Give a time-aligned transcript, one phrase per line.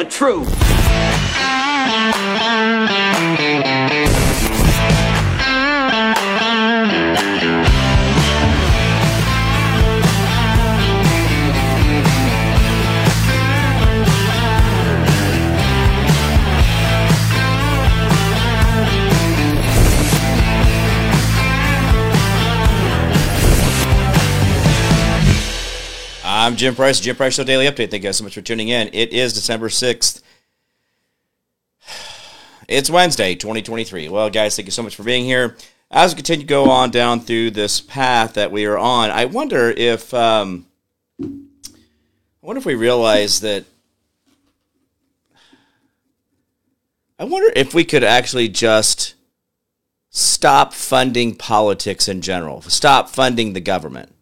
[0.00, 0.69] the truth.
[26.60, 27.90] Jim Price, Jim Price Show Daily Update.
[27.90, 28.90] Thank you guys so much for tuning in.
[28.92, 30.20] It is December 6th.
[32.68, 34.10] It's Wednesday, 2023.
[34.10, 35.56] Well, guys, thank you so much for being here.
[35.90, 39.24] As we continue to go on down through this path that we are on, I
[39.24, 40.66] wonder if um,
[41.20, 41.26] I
[42.42, 43.64] wonder if we realize that
[47.18, 49.14] I wonder if we could actually just
[50.10, 54.14] stop funding politics in general, stop funding the government.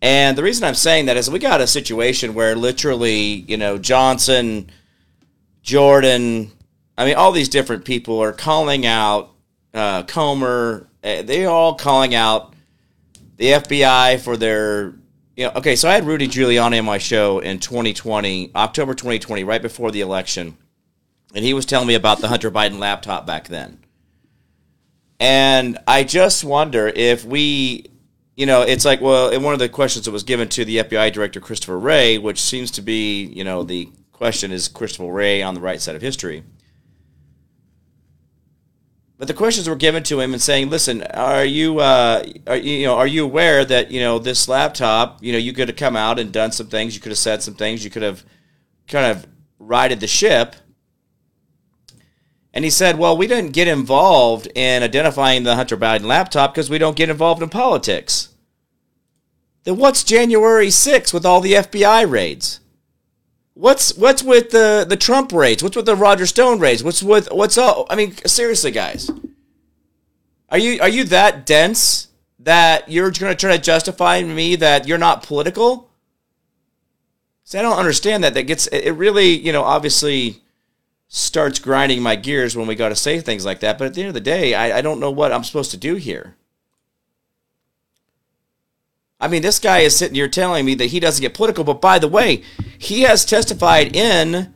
[0.00, 3.78] And the reason I'm saying that is we got a situation where literally, you know,
[3.78, 4.70] Johnson,
[5.62, 6.52] Jordan,
[6.96, 9.30] I mean, all these different people are calling out
[9.74, 10.88] uh, Comer.
[11.02, 12.54] uh, They're all calling out
[13.36, 14.94] the FBI for their,
[15.36, 19.44] you know, okay, so I had Rudy Giuliani on my show in 2020, October 2020,
[19.44, 20.56] right before the election.
[21.34, 23.78] And he was telling me about the Hunter Biden laptop back then.
[25.20, 27.86] And I just wonder if we
[28.38, 31.12] you know, it's like, well, one of the questions that was given to the FBI
[31.12, 35.54] director, Christopher Wray, which seems to be, you know, the question is Christopher Wray on
[35.54, 36.44] the right side of history.
[39.18, 42.74] But the questions were given to him and saying, "Listen, are you, uh, are you,
[42.74, 45.18] you know, are you aware that you know this laptop?
[45.20, 46.94] You know, you could have come out and done some things.
[46.94, 47.82] You could have said some things.
[47.82, 48.24] You could have
[48.86, 49.26] kind of
[49.58, 50.54] righted the ship."
[52.54, 56.70] And he said, "Well, we didn't get involved in identifying the Hunter Biden laptop because
[56.70, 58.28] we don't get involved in politics."
[59.64, 62.60] Then what's January 6th with all the FBI raids?
[63.54, 65.62] What's what's with the the Trump raids?
[65.62, 66.84] What's with the Roger Stone raids?
[66.84, 67.86] What's with what's all?
[67.90, 69.10] I mean, seriously, guys,
[70.48, 74.86] are you are you that dense that you're going to try to justify me that
[74.86, 75.90] you're not political?
[77.44, 78.34] See, I don't understand that.
[78.34, 80.42] That gets it really, you know, obviously
[81.08, 83.78] starts grinding my gears when we got to say things like that.
[83.78, 85.76] But at the end of the day, I, I don't know what I'm supposed to
[85.76, 86.36] do here.
[89.20, 91.80] I mean, this guy is sitting here telling me that he doesn't get political, but
[91.80, 92.42] by the way,
[92.78, 94.54] he has testified in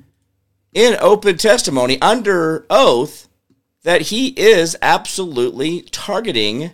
[0.72, 3.28] in open testimony under oath
[3.82, 6.72] that he is absolutely targeting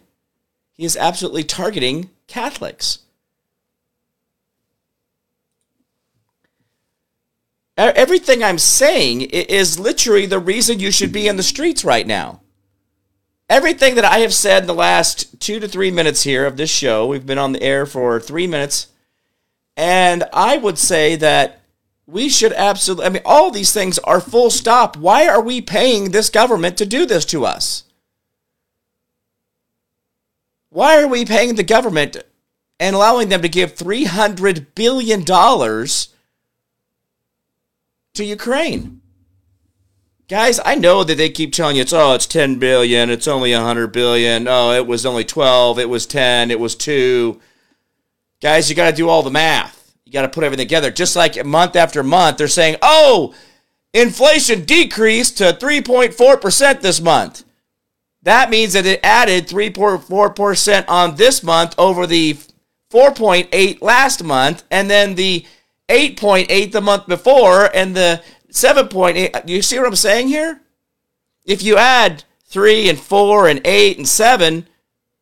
[0.78, 3.00] he is absolutely targeting Catholics.
[7.78, 12.40] Everything I'm saying is literally the reason you should be in the streets right now
[13.48, 16.70] everything that I have said in the last two to three minutes here of this
[16.70, 18.88] show, we've been on the air for three minutes,
[19.76, 21.62] and I would say that
[22.06, 24.96] we should absolutely, I mean, all these things are full stop.
[24.96, 27.84] Why are we paying this government to do this to us?
[30.70, 32.16] Why are we paying the government
[32.80, 35.24] and allowing them to give $300 billion
[38.18, 39.00] to Ukraine?
[40.28, 43.52] Guys, I know that they keep telling you it's oh, it's 10 billion, it's only
[43.52, 44.46] 100 billion.
[44.46, 47.40] Oh, it was only 12, it was 10, it was 2.
[48.42, 49.94] Guys, you got to do all the math.
[50.04, 50.90] You got to put everything together.
[50.90, 53.34] Just like month after month they're saying, "Oh,
[53.92, 57.44] inflation decreased to 3.4% this month."
[58.22, 62.38] That means that it added 3.4% on this month over the
[62.90, 65.44] 4.8 last month and then the
[65.88, 69.48] 8.8 the month before and the 7.8.
[69.48, 70.60] You see what I'm saying here?
[71.44, 74.68] If you add 3 and 4 and 8 and 7,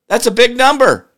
[0.09, 1.11] that's a big number.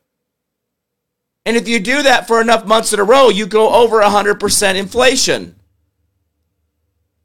[1.44, 4.74] And if you do that for enough months in a row, you go over 100%
[4.76, 5.54] inflation.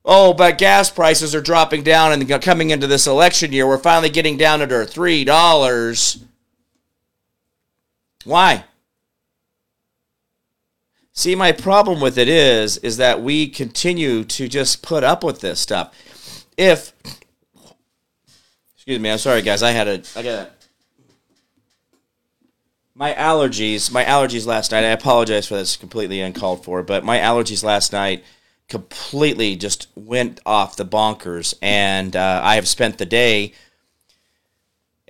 [0.06, 4.10] Oh, but gas prices are dropping down and coming into this election year, we're finally
[4.10, 6.24] getting down under $3.
[8.26, 8.64] Why?
[11.16, 15.42] See, my problem with it is, is that we continue to just put up with
[15.42, 15.94] this stuff.
[16.58, 16.92] If,
[18.76, 19.62] excuse me, I'm sorry, guys.
[19.62, 20.50] I had a, I got a,
[22.96, 24.84] my allergies, my allergies last night.
[24.84, 28.24] I apologize for this, completely uncalled for, but my allergies last night
[28.68, 33.54] completely just went off the bonkers, and uh, I have spent the day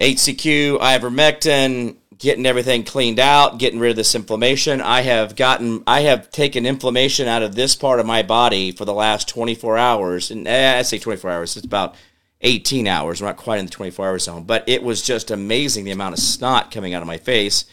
[0.02, 4.82] HCQ, ivermectin, getting everything cleaned out, getting rid of this inflammation.
[4.82, 8.86] I have gotten, I have taken inflammation out of this part of my body for
[8.86, 10.32] the last 24 hours.
[10.32, 11.96] And eh, I say 24 hours, it's about
[12.42, 13.22] 18 hours.
[13.22, 16.14] We're not quite in the 24 hour zone, but it was just amazing the amount
[16.14, 17.66] of snot coming out of my face.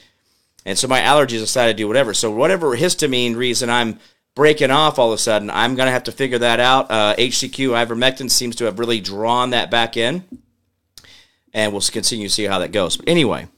[0.65, 2.15] And so my allergies decided to do whatever.
[2.15, 3.99] So whatever histamine reason I'm
[4.35, 5.51] breaking off all of a sudden.
[5.51, 6.91] I'm going to have to figure that out.
[6.91, 10.25] Uh, HCQ ivermectin seems to have really drawn that back in,
[11.53, 12.97] and we'll continue to see how that goes.
[12.97, 13.49] But anyway,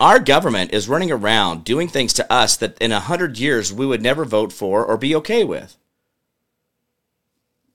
[0.00, 3.86] our government is running around doing things to us that in a hundred years we
[3.86, 5.76] would never vote for or be okay with.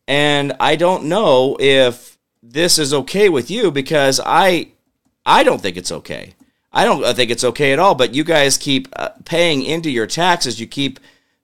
[0.07, 4.71] And I don't know if this is okay with you because I
[5.25, 6.33] I don't think it's okay.
[6.71, 10.07] I don't think it's okay at all, but you guys keep uh, paying into your
[10.07, 10.99] taxes, you keep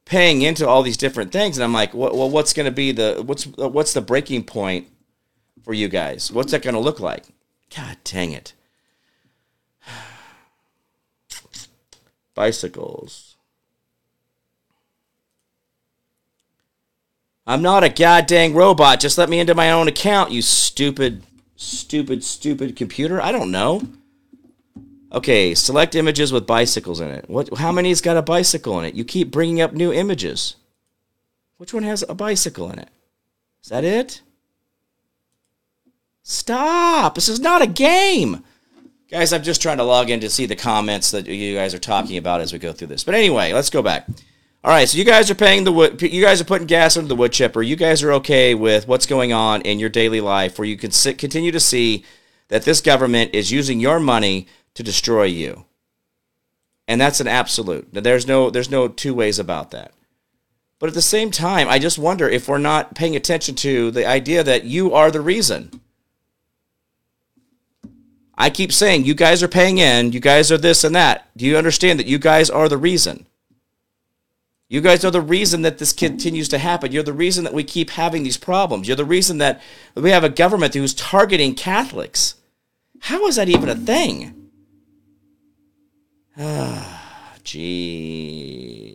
[0.06, 3.22] paying into all these different things and I'm like, well what's going to be the
[3.25, 4.88] what's what's the breaking point
[5.64, 6.32] for you guys?
[6.32, 7.25] What's that going to look like?
[7.75, 8.54] God dang it.
[12.39, 13.36] Bicycles.
[17.45, 19.01] I'm not a goddamn robot.
[19.01, 21.24] Just let me into my own account, you stupid,
[21.57, 23.21] stupid, stupid computer.
[23.21, 23.81] I don't know.
[25.12, 27.30] Okay, select images with bicycles in it.
[27.30, 27.57] What?
[27.57, 28.95] How many's got a bicycle in it?
[28.95, 30.56] You keep bringing up new images.
[31.57, 32.89] Which one has a bicycle in it?
[33.62, 34.21] Is that it?
[36.24, 37.15] Stop!
[37.15, 38.45] This is not a game.
[39.10, 41.80] Guys, I'm just trying to log in to see the comments that you guys are
[41.80, 43.04] talking about as we go through this.
[43.04, 44.08] But anyway, let's go back.
[44.64, 46.00] All right, so you guys are paying the wood.
[46.00, 47.64] You guys are putting gas into the wood chipper.
[47.64, 50.92] You guys are okay with what's going on in your daily life, where you can
[50.92, 52.06] sit, continue to see
[52.50, 55.66] that this government is using your money to destroy you,
[56.88, 57.88] and that's an absolute.
[57.92, 59.94] There's no there's no two ways about that.
[60.78, 64.06] But at the same time, I just wonder if we're not paying attention to the
[64.06, 65.82] idea that you are the reason.
[68.41, 71.30] I keep saying you guys are paying in, you guys are this and that.
[71.36, 73.25] Do you understand that you guys are the reason?
[74.69, 76.94] You guys are the reason that this continues to happen.
[76.94, 78.88] You're the reason that we keep having these problems.
[78.88, 79.62] You're the reason that
[79.94, 82.36] we have a government who's targeting Catholics.
[83.01, 84.36] How is that even a thing?
[86.41, 88.94] Ah, Gmail.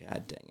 [0.00, 0.45] God dang.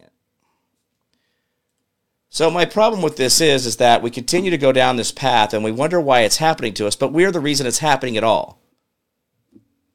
[2.36, 5.54] So my problem with this is is that we continue to go down this path
[5.54, 8.26] and we wonder why it's happening to us, but we're the reason it's happening at
[8.26, 8.60] all.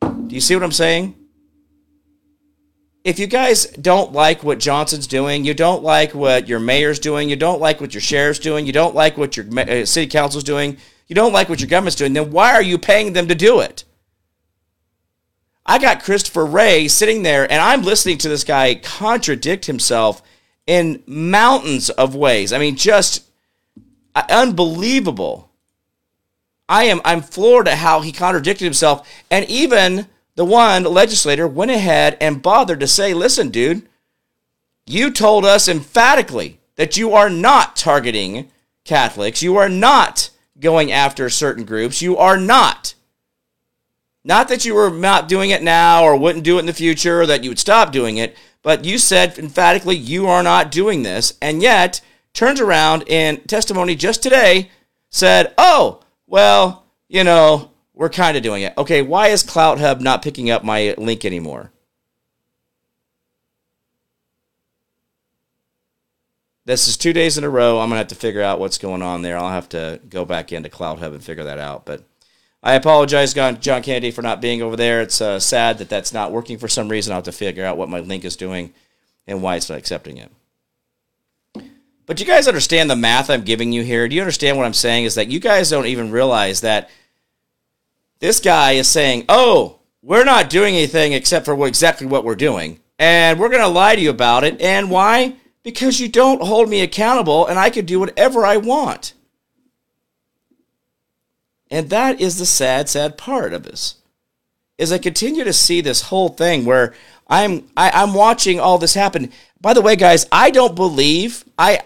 [0.00, 1.16] Do you see what I'm saying?
[3.04, 7.28] if you guys don't like what Johnson's doing, you don't like what your mayor's doing,
[7.28, 10.44] you don't like what your sheriff's doing, you don't like what your uh, city council's
[10.44, 10.78] doing,
[11.08, 13.60] you don't like what your government's doing, then why are you paying them to do
[13.60, 13.84] it?
[15.66, 20.22] I got Christopher Wray sitting there and I'm listening to this guy contradict himself
[20.70, 22.52] in mountains of ways.
[22.52, 23.28] I mean, just
[24.14, 25.50] uh, unbelievable.
[26.69, 30.06] I am I'm floored at how he contradicted himself and even
[30.37, 33.88] the one legislator went ahead and bothered to say, listen, dude,
[34.87, 38.49] you told us emphatically that you are not targeting
[38.84, 39.43] Catholics.
[39.43, 40.31] You are not
[40.61, 42.00] going after certain groups.
[42.00, 42.94] You are not.
[44.25, 47.22] Not that you were not doing it now or wouldn't do it in the future
[47.22, 51.02] or that you would stop doing it, but you said emphatically you are not doing
[51.02, 51.34] this.
[51.40, 52.00] And yet,
[52.34, 54.70] turns around in testimony just today
[55.08, 58.75] said, oh, well, you know, we're kind of doing it.
[58.78, 61.73] Okay, why is CloutHub not picking up my link anymore?
[66.66, 67.81] This is two days in a row.
[67.81, 69.37] I'm going to have to figure out what's going on there.
[69.37, 71.84] I'll have to go back into CloutHub and figure that out.
[71.84, 72.04] But
[72.62, 75.00] I apologize, John Kennedy, for not being over there.
[75.00, 77.12] It's uh, sad that that's not working for some reason.
[77.12, 78.75] I'll have to figure out what my link is doing
[79.26, 80.31] and why it's not accepting it.
[82.05, 84.09] But you guys understand the math I'm giving you here?
[84.09, 85.05] Do you understand what I'm saying?
[85.05, 86.90] Is that you guys don't even realize that
[88.19, 92.81] this guy is saying, "Oh, we're not doing anything except for exactly what we're doing,
[92.99, 95.37] and we're going to lie to you about it." And why?
[95.62, 99.14] Because you don't hold me accountable, and I can do whatever I want.
[101.70, 103.96] And that is the sad, sad part of this.
[104.78, 106.94] Is I continue to see this whole thing where
[107.28, 109.30] I'm I, am i am watching all this happen.
[109.60, 111.80] By the way, guys, I don't believe I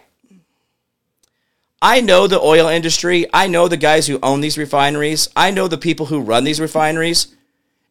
[1.82, 3.26] I know the oil industry.
[3.34, 5.28] I know the guys who own these refineries.
[5.36, 7.34] I know the people who run these refineries.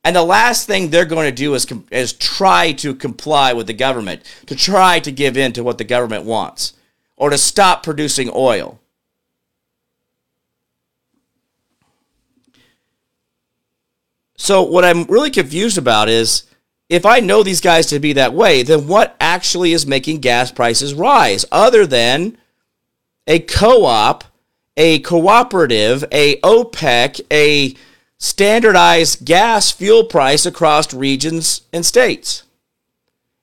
[0.03, 3.73] And the last thing they're going to do is, is try to comply with the
[3.73, 6.73] government, to try to give in to what the government wants,
[7.15, 8.79] or to stop producing oil.
[14.36, 16.44] So, what I'm really confused about is
[16.90, 20.52] if I know these guys to be that way, then what actually is making gas
[20.52, 22.38] prices rise other than
[23.28, 24.24] a co-op,
[24.75, 27.75] a cooperative, a OPEC, a
[28.18, 32.44] standardized gas fuel price across regions and states.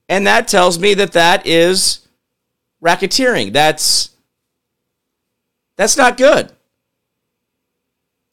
[0.09, 2.07] And that tells me that that is
[2.83, 3.53] racketeering.
[3.53, 4.11] That's
[5.77, 6.53] that's not good.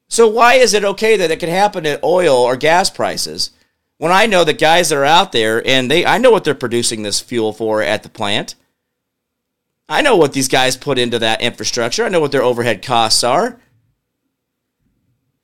[0.07, 3.51] So why is it okay that it can happen at oil or gas prices,
[3.97, 6.55] when I know the guys that are out there and they I know what they're
[6.55, 8.55] producing this fuel for at the plant.
[9.89, 12.05] I know what these guys put into that infrastructure.
[12.05, 13.59] I know what their overhead costs are.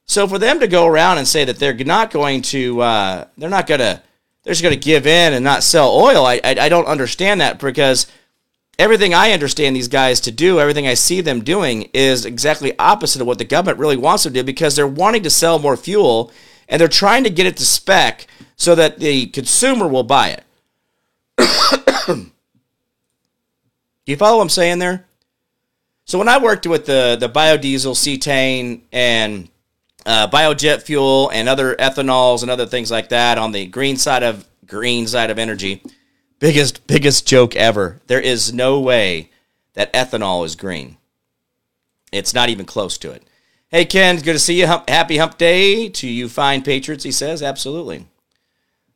[0.06, 3.50] So for them to go around and say that they're not going to, uh, they're
[3.50, 4.02] not to,
[4.44, 7.58] they're just to give in and not sell oil, I, I, I don't understand that
[7.58, 8.08] because
[8.80, 13.22] everything I understand these guys to do, everything I see them doing is exactly opposite
[13.22, 15.78] of what the government really wants them to do because they're wanting to sell more
[15.78, 16.32] fuel
[16.68, 20.44] and they're trying to get it to spec so that the consumer will buy it.
[22.08, 22.32] do
[24.06, 25.06] you follow what I'm saying there?
[26.06, 29.50] So when I worked with the the biodiesel, cetane, and
[30.06, 34.24] uh, biojet fuel and other ethanols and other things like that on the green side
[34.24, 35.82] of green side of energy.
[36.44, 38.02] Biggest biggest joke ever.
[38.08, 39.30] There is no way
[39.76, 40.98] that ethanol is green.
[42.12, 43.24] It's not even close to it.
[43.70, 44.68] Hey Ken, good to see you.
[44.68, 47.06] Hump, happy Hump Day to you, fine patriots.
[47.06, 48.08] He says absolutely.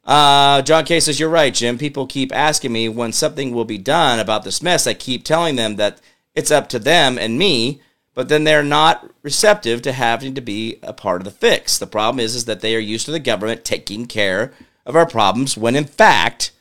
[0.03, 1.77] Uh, John K says you're right, Jim.
[1.77, 4.85] People keep asking me when something will be done about this mess.
[4.85, 6.01] I keep telling them that
[6.35, 7.79] it's up to them and me
[8.13, 11.77] but then they're not receptive to having to be a part of the fix.
[11.77, 14.51] The problem is, is that they are used to the government taking care
[14.85, 16.51] of our problems when in fact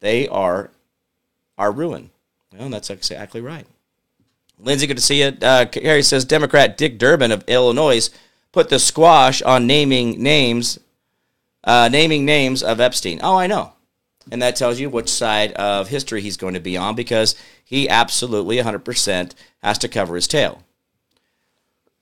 [0.00, 0.70] they are
[1.56, 2.10] our ruin.
[2.56, 3.66] Well, that's exactly right.
[4.58, 5.36] Lindsay, good to see you.
[5.40, 8.10] Uh, Harry says Democrat Dick Durbin of Illinois
[8.52, 10.78] put the squash on naming names,
[11.64, 13.20] uh, naming names of Epstein.
[13.22, 13.72] Oh, I know
[14.30, 17.88] and that tells you which side of history he's going to be on because he
[17.88, 20.62] absolutely 100% has to cover his tail.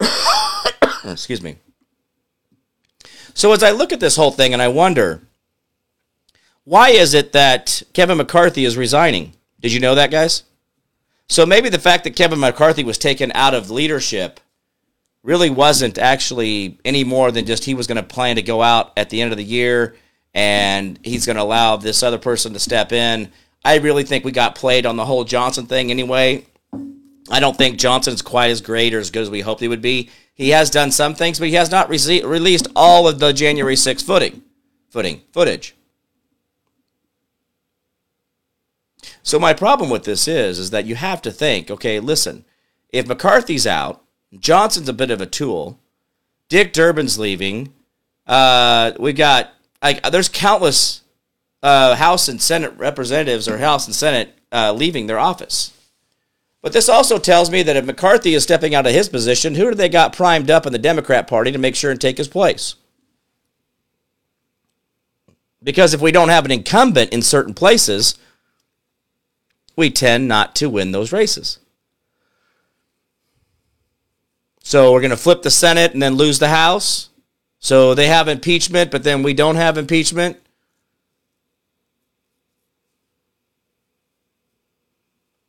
[1.05, 1.57] Excuse me.
[3.35, 5.23] So as I look at this whole thing and I wonder,
[6.67, 9.35] why is it that Kevin McCarthy is resigning?
[9.61, 10.43] Did you know that, guys?
[11.29, 14.41] So maybe the fact that Kevin McCarthy was taken out of leadership
[15.23, 18.93] really wasn't actually any more than just he was going to plan to go out
[18.97, 19.95] at the end of the year
[20.35, 23.31] and he's going to allow this other person to step in.
[23.65, 26.47] I really think we got played on the whole Johnson thing anyway.
[27.31, 29.83] I don't think Johnson's quite as great or as good as we hoped he would
[29.83, 30.11] be.
[30.35, 33.77] He has done some things, but he has not re- released all of the January
[33.77, 34.43] 6th footing,
[34.91, 35.77] footing, footage.
[39.27, 42.45] So my problem with this is, is that you have to think, okay, listen,
[42.91, 44.05] if McCarthy's out,
[44.39, 45.81] Johnson's a bit of a tool,
[46.49, 47.75] Dick Durbin's leaving,
[48.29, 49.53] uh, we got
[49.83, 51.03] like there's countless
[51.61, 55.73] uh, House and Senate representatives or House and Senate uh, leaving their office.
[56.63, 59.71] But this also tells me that if McCarthy is stepping out of his position, who
[59.71, 62.29] do they got primed up in the Democrat Party to make sure and take his
[62.29, 62.77] place?
[65.65, 68.17] Because if we don't have an incumbent in certain places,
[69.77, 71.59] we tend not to win those races.
[74.63, 77.11] So we're going to flip the Senate and then lose the House.
[77.61, 80.39] So they have impeachment, but then we don't have impeachment.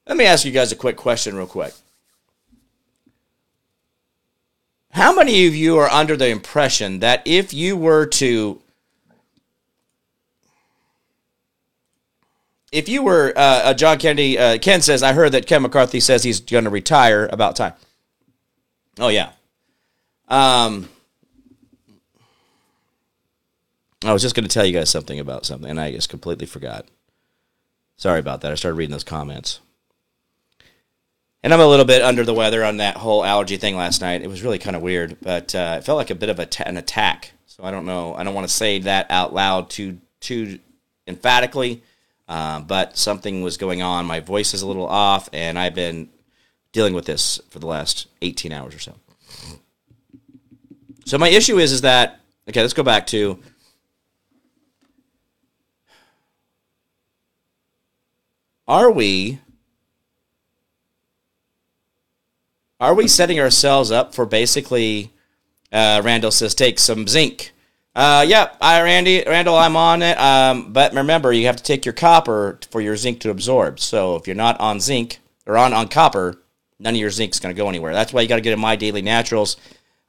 [0.05, 1.73] Let me ask you guys a quick question, real quick.
[4.91, 8.61] How many of you are under the impression that if you were to
[12.71, 16.23] if you were uh, John Kennedy, uh, Ken says, I heard that Ken McCarthy says
[16.23, 17.73] he's going to retire about time.
[18.99, 19.31] Oh yeah.
[20.27, 20.89] Um,
[24.03, 26.45] I was just going to tell you guys something about something, and I just completely
[26.45, 26.85] forgot.
[27.97, 28.51] Sorry about that.
[28.51, 29.59] I started reading those comments.
[31.43, 34.21] And I'm a little bit under the weather on that whole allergy thing last night.
[34.21, 36.45] It was really kind of weird, but uh, it felt like a bit of a
[36.45, 37.31] t- an attack.
[37.45, 38.13] So I don't know.
[38.15, 40.59] I don't want to say that out loud too too
[41.07, 41.83] emphatically,
[42.27, 44.05] uh, but something was going on.
[44.05, 46.09] My voice is a little off, and I've been
[46.71, 48.95] dealing with this for the last 18 hours or so.
[51.05, 52.19] So my issue is is that
[52.49, 52.61] okay.
[52.61, 53.39] Let's go back to
[58.67, 59.39] are we
[62.79, 65.13] are we setting ourselves up for basically
[65.71, 67.53] uh, Randall says take some zinc.
[67.97, 70.19] Uh, yeah, I Randy Randall, I'm on it.
[70.19, 73.79] Um, but remember, you have to take your copper for your zinc to absorb.
[73.79, 76.39] So if you're not on zinc or on on copper,
[76.77, 77.93] none of your zinc's going to go anywhere.
[77.93, 79.57] That's why you got to get in My Daily Naturals,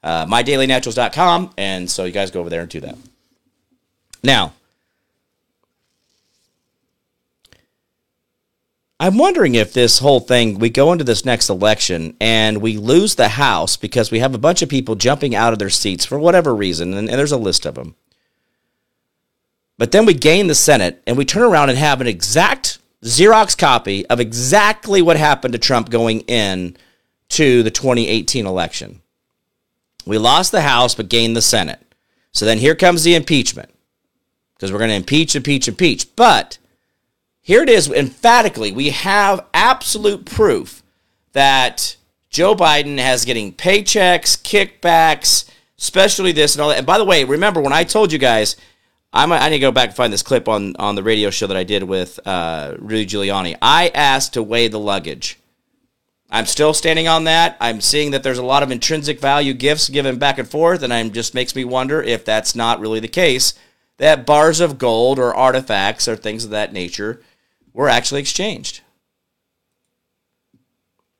[0.03, 2.95] uh, mydailynaturals.com, and so you guys go over there and do that.
[4.21, 4.53] Now,
[9.01, 13.15] I'm wondering if this whole thing, we go into this next election and we lose
[13.15, 16.19] the House because we have a bunch of people jumping out of their seats for
[16.19, 17.95] whatever reason, and, and there's a list of them.
[19.77, 23.57] But then we gain the Senate and we turn around and have an exact Xerox
[23.57, 26.75] copy of exactly what happened to Trump going in
[27.29, 29.01] to the 2018 election.
[30.05, 31.95] We lost the House but gained the Senate.
[32.33, 33.69] So then here comes the impeachment.
[34.55, 36.13] because we're going to impeach, impeach, impeach.
[36.17, 36.57] But
[37.49, 40.83] here it is emphatically we have absolute proof
[41.31, 41.95] that
[42.29, 46.77] Joe Biden has getting paychecks, kickbacks, especially this and all that.
[46.77, 48.55] And by the way, remember when I told you guys,
[49.11, 51.47] I'm, I need to go back and find this clip on, on the radio show
[51.47, 53.57] that I did with uh, Rudy Giuliani.
[53.63, 55.39] I asked to weigh the luggage.
[56.29, 57.57] I'm still standing on that.
[57.59, 60.93] I'm seeing that there's a lot of intrinsic value gifts given back and forth, and
[60.93, 63.55] it just makes me wonder if that's not really the case.
[63.97, 67.23] That bars of gold or artifacts or things of that nature
[67.73, 68.81] were actually exchanged.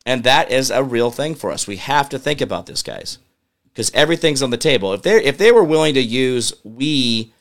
[0.06, 1.66] And that is a real thing for us.
[1.66, 3.18] We have to think about this, guys,
[3.64, 4.92] because everything's on the table.
[4.92, 7.32] If they if they were willing to use we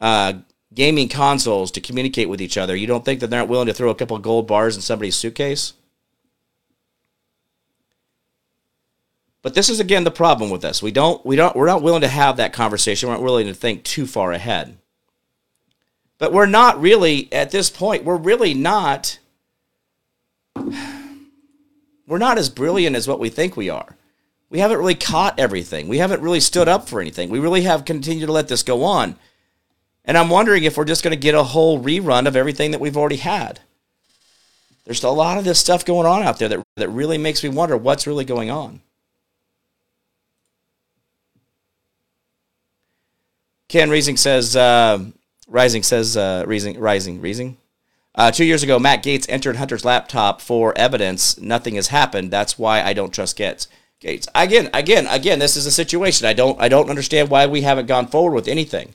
[0.00, 0.34] uh,
[0.72, 3.74] gaming consoles to communicate with each other, you don't think that they're not willing to
[3.74, 5.74] throw a couple gold bars in somebody's suitcase?
[9.42, 10.82] But this is again the problem with us.
[10.82, 13.08] We don't we don't we're not willing to have that conversation.
[13.08, 14.78] We're not willing to think too far ahead.
[16.18, 19.18] But we're not really at this point, we're really not
[22.06, 23.96] we're not as brilliant as what we think we are.
[24.48, 25.88] We haven't really caught everything.
[25.88, 27.30] We haven't really stood up for anything.
[27.30, 29.16] We really have continued to let this go on.
[30.04, 32.80] And I'm wondering if we're just going to get a whole rerun of everything that
[32.80, 33.60] we've already had.
[34.84, 37.48] There's a lot of this stuff going on out there that, that really makes me
[37.48, 38.80] wonder what's really going on.
[43.68, 45.00] Ken Rising says, uh,
[45.46, 47.56] Rising says, uh, Rising, Rising, Rising.
[48.14, 51.38] Uh, two years ago, Matt Gaetz entered Hunter's laptop for evidence.
[51.38, 52.30] Nothing has happened.
[52.30, 53.68] That's why I don't trust Gaetz.
[54.00, 54.26] Gaetz.
[54.34, 55.38] Again, again, again.
[55.38, 56.26] This is a situation.
[56.26, 58.94] I don't, I don't understand why we haven't gone forward with anything,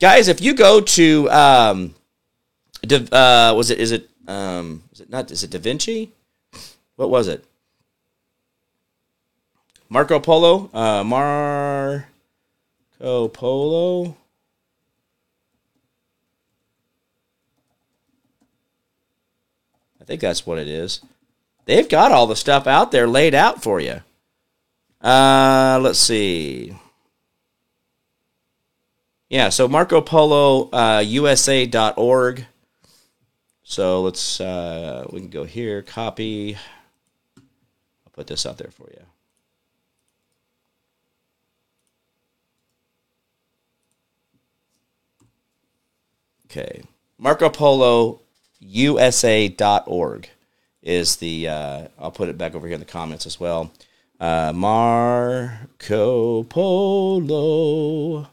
[0.00, 0.28] guys.
[0.28, 1.94] If you go to, um,
[2.90, 6.12] uh, was it, is it, um, is it not, is it Da Vinci?
[6.96, 7.44] What was it?
[9.88, 12.04] Marco Polo, uh, Marco
[13.28, 14.16] Polo.
[20.06, 21.00] Think that's what it is.
[21.64, 24.02] They've got all the stuff out there laid out for you.
[25.02, 26.76] Uh, let's see.
[29.28, 32.46] Yeah, so Marco Polo uh, USA.org.
[33.64, 36.56] So let's uh, we can go here, copy.
[37.36, 39.02] I'll put this out there for you.
[46.48, 46.84] Okay,
[47.18, 48.20] Marco Polo
[48.60, 50.28] usa.org
[50.82, 53.72] is the, uh, I'll put it back over here in the comments as well.
[54.18, 58.28] Uh, Marco Polo.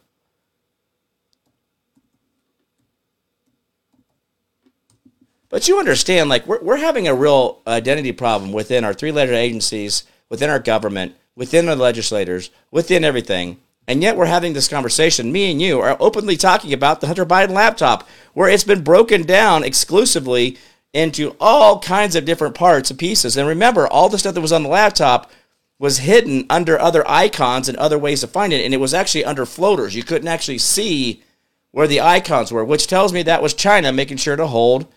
[5.49, 9.33] But you understand, like, we're, we're having a real identity problem within our three letter
[9.33, 13.57] agencies, within our government, within our legislators, within everything.
[13.87, 15.31] And yet we're having this conversation.
[15.31, 19.23] Me and you are openly talking about the Hunter Biden laptop, where it's been broken
[19.23, 20.57] down exclusively
[20.93, 23.35] into all kinds of different parts and pieces.
[23.35, 25.31] And remember, all the stuff that was on the laptop
[25.79, 28.63] was hidden under other icons and other ways to find it.
[28.63, 29.95] And it was actually under floaters.
[29.95, 31.23] You couldn't actually see
[31.71, 34.87] where the icons were, which tells me that was China making sure to hold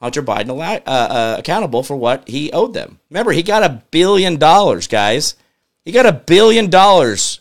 [0.00, 2.98] Hunter Biden uh, uh, accountable for what he owed them.
[3.10, 5.36] Remember, he got a billion dollars, guys.
[5.84, 7.40] He got a billion dollars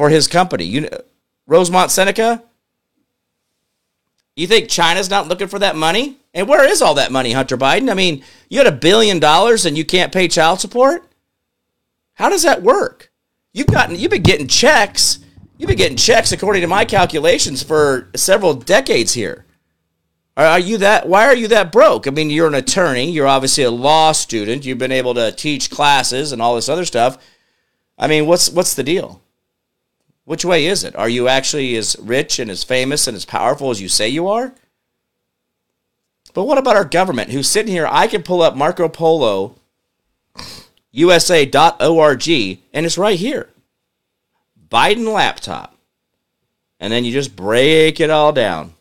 [0.00, 0.64] for his company.
[0.64, 1.00] You, know,
[1.46, 2.42] Rosemont Seneca.
[4.34, 6.16] You think China's not looking for that money?
[6.32, 7.90] And where is all that money, Hunter Biden?
[7.90, 11.02] I mean, you had a billion dollars and you can't pay child support.
[12.14, 13.12] How does that work?
[13.52, 15.18] You've gotten, you've been getting checks.
[15.58, 19.44] You've been getting checks according to my calculations for several decades here.
[20.34, 21.10] Are you that?
[21.10, 22.06] Why are you that broke?
[22.06, 23.10] I mean, you're an attorney.
[23.10, 24.64] You're obviously a law student.
[24.64, 27.18] You've been able to teach classes and all this other stuff.
[27.98, 29.20] I mean, what's what's the deal?
[30.30, 30.94] Which way is it?
[30.94, 34.28] Are you actually as rich and as famous and as powerful as you say you
[34.28, 34.54] are?
[36.34, 37.88] But what about our government who's sitting here?
[37.90, 39.56] I can pull up Marco Polo
[40.92, 43.48] USA.org and it's right here.
[44.68, 45.74] Biden laptop.
[46.78, 48.74] And then you just break it all down.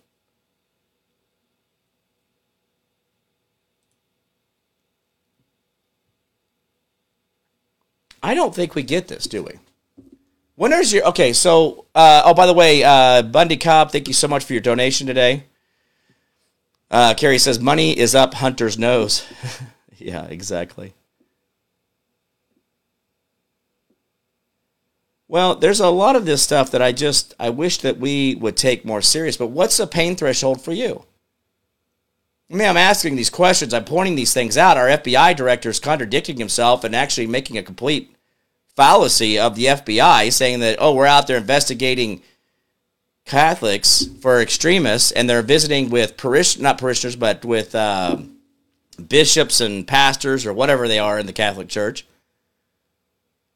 [8.22, 9.54] I don't think we get this, do we?
[10.60, 11.32] When is your okay?
[11.32, 14.62] So, uh, oh, by the way, uh, Bundy Cobb, thank you so much for your
[14.62, 15.46] donation today.
[16.92, 19.24] Uh, Carrie says money is up Hunter's nose.
[19.98, 20.94] yeah, exactly.
[25.30, 28.58] Well, there's a lot of this stuff that I just I wish that we would
[28.58, 29.38] take more serious.
[29.38, 31.06] But what's the pain threshold for you?
[32.52, 33.74] I mean, I'm asking these questions.
[33.74, 34.76] I'm pointing these things out.
[34.76, 38.14] Our FBI director is contradicting himself and actually making a complete
[38.80, 42.22] fallacy of the FBI saying that, oh, we're out there investigating
[43.26, 48.16] Catholics for extremists, and they're visiting with parish not parishioners, but with uh,
[49.06, 52.06] bishops and pastors or whatever they are in the Catholic Church,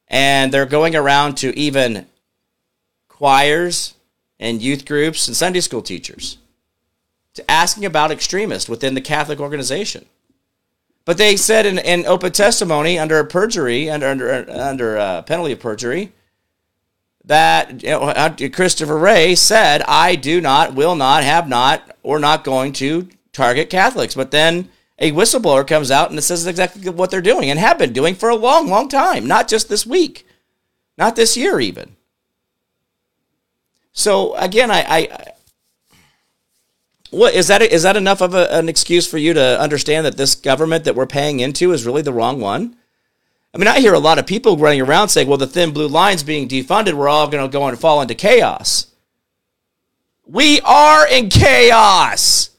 [0.10, 2.06] and they're going around to even
[3.08, 3.94] choirs
[4.42, 6.38] and youth groups and Sunday school teachers
[7.36, 10.06] to asking about extremists within the Catholic organization.
[11.06, 15.60] But they said in, in open testimony under perjury, under under under uh, penalty of
[15.60, 16.14] perjury,
[17.26, 22.44] that you know, Christopher Wray said, "I do not, will not, have not, or not
[22.44, 27.12] going to target Catholics." But then a whistleblower comes out and it says exactly what
[27.12, 30.26] they're doing and have been doing for a long, long time, not just this week,
[30.98, 31.96] not this year even.
[33.92, 35.33] So again, I, I
[37.14, 37.62] what is that?
[37.62, 40.96] Is that enough of a, an excuse for you to understand that this government that
[40.96, 42.76] we're paying into is really the wrong one?
[43.54, 45.88] I mean, I hear a lot of people running around saying, "Well, the thin blue
[45.88, 46.94] line's being defunded.
[46.94, 48.88] We're all going to go and fall into chaos."
[50.26, 52.50] We are in chaos.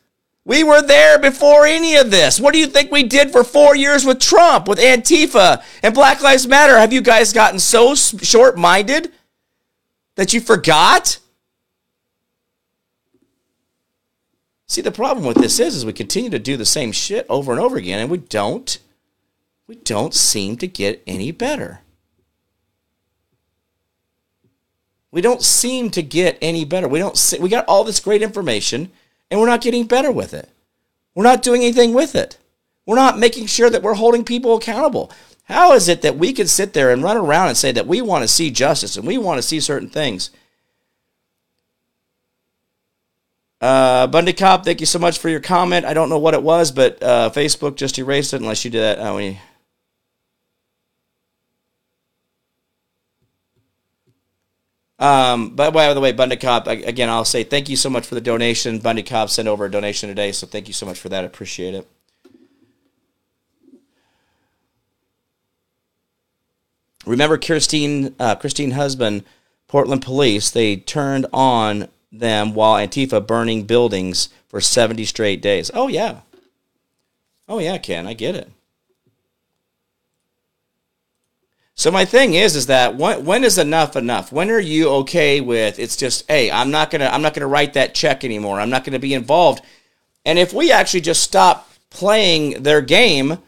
[0.44, 2.38] We were there before any of this.
[2.38, 6.20] What do you think we did for four years with Trump, with Antifa, and Black
[6.20, 6.78] Lives Matter?
[6.78, 9.10] Have you guys gotten so short minded
[10.16, 11.18] that you forgot?
[14.66, 17.52] See, the problem with this is, is we continue to do the same shit over
[17.52, 18.78] and over again, and we don't,
[19.66, 21.80] we don't seem to get any better.
[25.10, 26.88] We don't seem to get any better.
[26.88, 27.16] We don't.
[27.16, 28.90] See, we got all this great information,
[29.30, 30.48] and we're not getting better with it.
[31.14, 32.36] We're not doing anything with it.
[32.84, 35.12] We're not making sure that we're holding people accountable.
[35.44, 38.00] How is it that we can sit there and run around and say that we
[38.00, 40.30] want to see justice and we want to see certain things?
[43.64, 45.86] Uh, Bundy Cop, thank you so much for your comment.
[45.86, 48.82] I don't know what it was, but uh, Facebook just erased it unless you did
[48.82, 48.98] that.
[48.98, 49.40] Oh, we...
[54.98, 58.14] Um, but by the way, Bundy Cop, again, I'll say thank you so much for
[58.14, 58.80] the donation.
[58.80, 61.24] Bundy Cop sent over a donation today, so thank you so much for that.
[61.24, 61.88] I appreciate it.
[67.06, 69.24] Remember Christine, uh, Christine husband,
[69.68, 75.70] Portland police, they turned on them while Antifa burning buildings for 70 straight days.
[75.74, 76.20] Oh, yeah.
[77.48, 78.50] Oh, yeah, Ken, I get it.
[81.76, 84.30] So my thing is, is that when, when is enough enough?
[84.30, 87.74] When are you okay with it's just, hey, I'm not gonna, I'm not gonna write
[87.74, 88.60] that check anymore.
[88.60, 89.60] I'm not gonna be involved.
[90.24, 93.38] And if we actually just stop playing their game,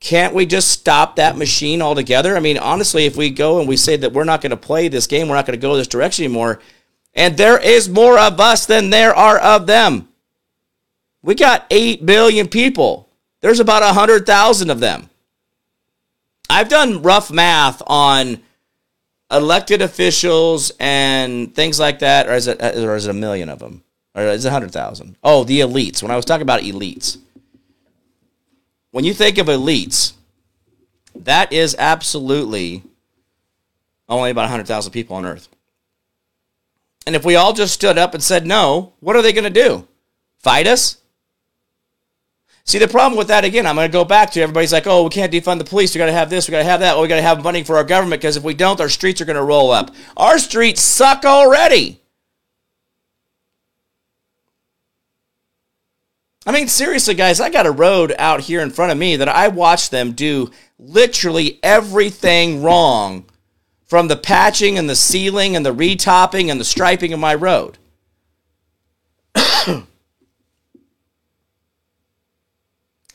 [0.00, 2.36] can't we just stop that machine altogether?
[2.36, 4.88] I mean, honestly, if we go and we say that we're not going to play
[4.88, 6.60] this game, we're not going to go this direction anymore,
[7.14, 10.08] and there is more of us than there are of them.
[11.22, 13.08] We got 8 billion people.
[13.40, 15.08] There's about 100,000 of them.
[16.50, 18.42] I've done rough math on
[19.30, 23.48] elected officials and things like that, or is it, uh, or is it a million
[23.48, 23.82] of them?
[24.14, 25.16] Or is it 100,000?
[25.24, 26.02] Oh, the elites.
[26.02, 27.18] When I was talking about elites.
[28.90, 30.12] When you think of elites,
[31.16, 32.82] that is absolutely
[34.08, 35.48] only about 100,000 people on earth.
[37.06, 39.50] And if we all just stood up and said no, what are they going to
[39.50, 39.86] do?
[40.38, 40.98] Fight us?
[42.66, 45.04] See, the problem with that, again, I'm going to go back to everybody's like, oh,
[45.04, 45.94] we can't defund the police.
[45.94, 46.48] We got to have this.
[46.48, 46.98] We got to have that.
[46.98, 49.26] We got to have money for our government because if we don't, our streets are
[49.26, 49.90] going to roll up.
[50.16, 52.00] Our streets suck already.
[56.46, 59.28] I mean, seriously, guys, I got a road out here in front of me that
[59.28, 63.26] I watched them do literally everything wrong
[63.84, 67.78] from the patching and the sealing and the retopping and the striping of my road.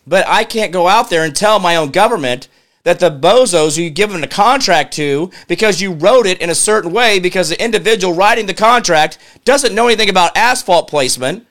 [0.08, 2.47] but I can't go out there and tell my own government
[2.84, 6.49] that the bozos who you give them a contract to because you wrote it in
[6.49, 11.45] a certain way because the individual writing the contract doesn't know anything about asphalt placement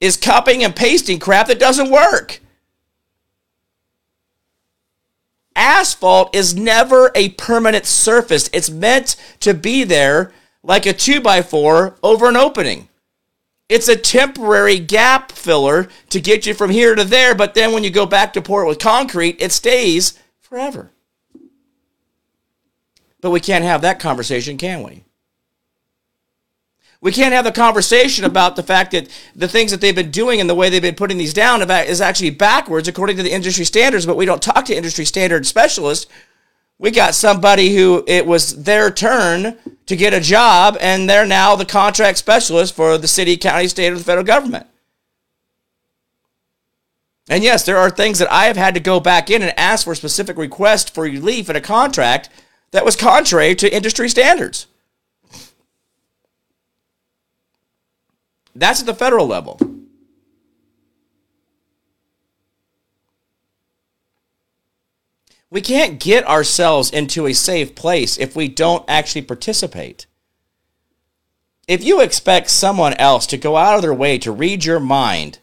[0.00, 2.40] is cupping and pasting crap that doesn't work
[5.56, 8.48] asphalt is never a permanent surface.
[8.52, 10.32] It's meant to be there
[10.62, 12.88] like a 2x4 over an opening.
[13.68, 17.84] It's a temporary gap filler to get you from here to there, but then when
[17.84, 20.90] you go back to pour it with concrete, it stays forever.
[23.20, 25.04] But we can't have that conversation, can we?
[27.02, 30.38] We can't have the conversation about the fact that the things that they've been doing
[30.40, 33.64] and the way they've been putting these down is actually backwards according to the industry
[33.64, 36.10] standards, but we don't talk to industry standard specialists.
[36.78, 41.56] We got somebody who it was their turn to get a job, and they're now
[41.56, 44.66] the contract specialist for the city, county, state, or the federal government.
[47.30, 49.84] And yes, there are things that I have had to go back in and ask
[49.84, 52.28] for specific request for relief in a contract
[52.72, 54.66] that was contrary to industry standards.
[58.60, 59.58] That's at the federal level.
[65.48, 70.06] We can't get ourselves into a safe place if we don't actually participate.
[71.66, 75.38] If you expect someone else to go out of their way to read your mind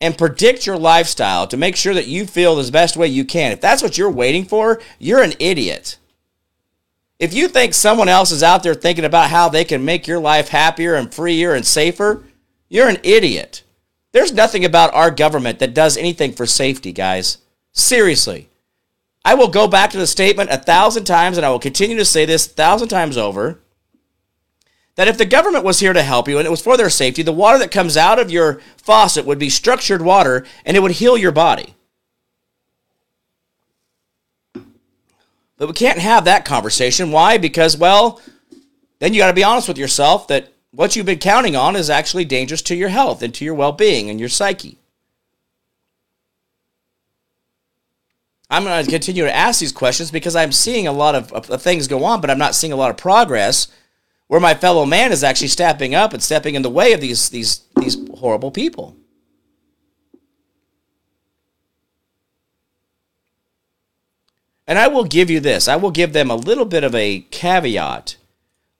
[0.00, 3.50] and predict your lifestyle to make sure that you feel the best way you can,
[3.50, 5.98] if that's what you're waiting for, you're an idiot.
[7.18, 10.20] If you think someone else is out there thinking about how they can make your
[10.20, 12.24] life happier and freer and safer,
[12.70, 13.62] you're an idiot.
[14.12, 17.38] There's nothing about our government that does anything for safety, guys.
[17.72, 18.48] Seriously.
[19.24, 22.04] I will go back to the statement a thousand times, and I will continue to
[22.06, 23.60] say this a thousand times over
[24.94, 27.22] that if the government was here to help you and it was for their safety,
[27.22, 30.92] the water that comes out of your faucet would be structured water and it would
[30.92, 31.74] heal your body.
[35.56, 37.12] But we can't have that conversation.
[37.12, 37.36] Why?
[37.36, 38.20] Because, well,
[38.98, 41.90] then you got to be honest with yourself that what you've been counting on is
[41.90, 44.78] actually dangerous to your health and to your well being and your psyche.
[48.50, 51.62] I'm going to continue to ask these questions because I'm seeing a lot of, of,
[51.62, 53.68] things go on, but I'm not seeing a lot of progress
[54.26, 57.28] where my fellow man is actually stepping up and stepping in the way of these,
[57.28, 58.96] these, these horrible people.
[64.66, 67.20] And I will give you this I will give them a little bit of a
[67.30, 68.16] caveat.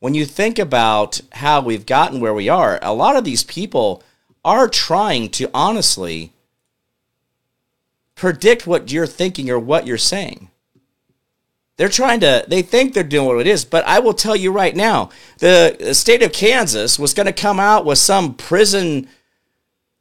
[0.01, 4.03] When you think about how we've gotten where we are, a lot of these people
[4.45, 6.33] are trying to honestly
[8.15, 10.51] predict what you're thinking or what you're saying.
[11.77, 14.53] They're trying to, they think they're doing what it is, but I will tell you
[14.53, 19.09] right now the state of Kansas was going to come out with some prison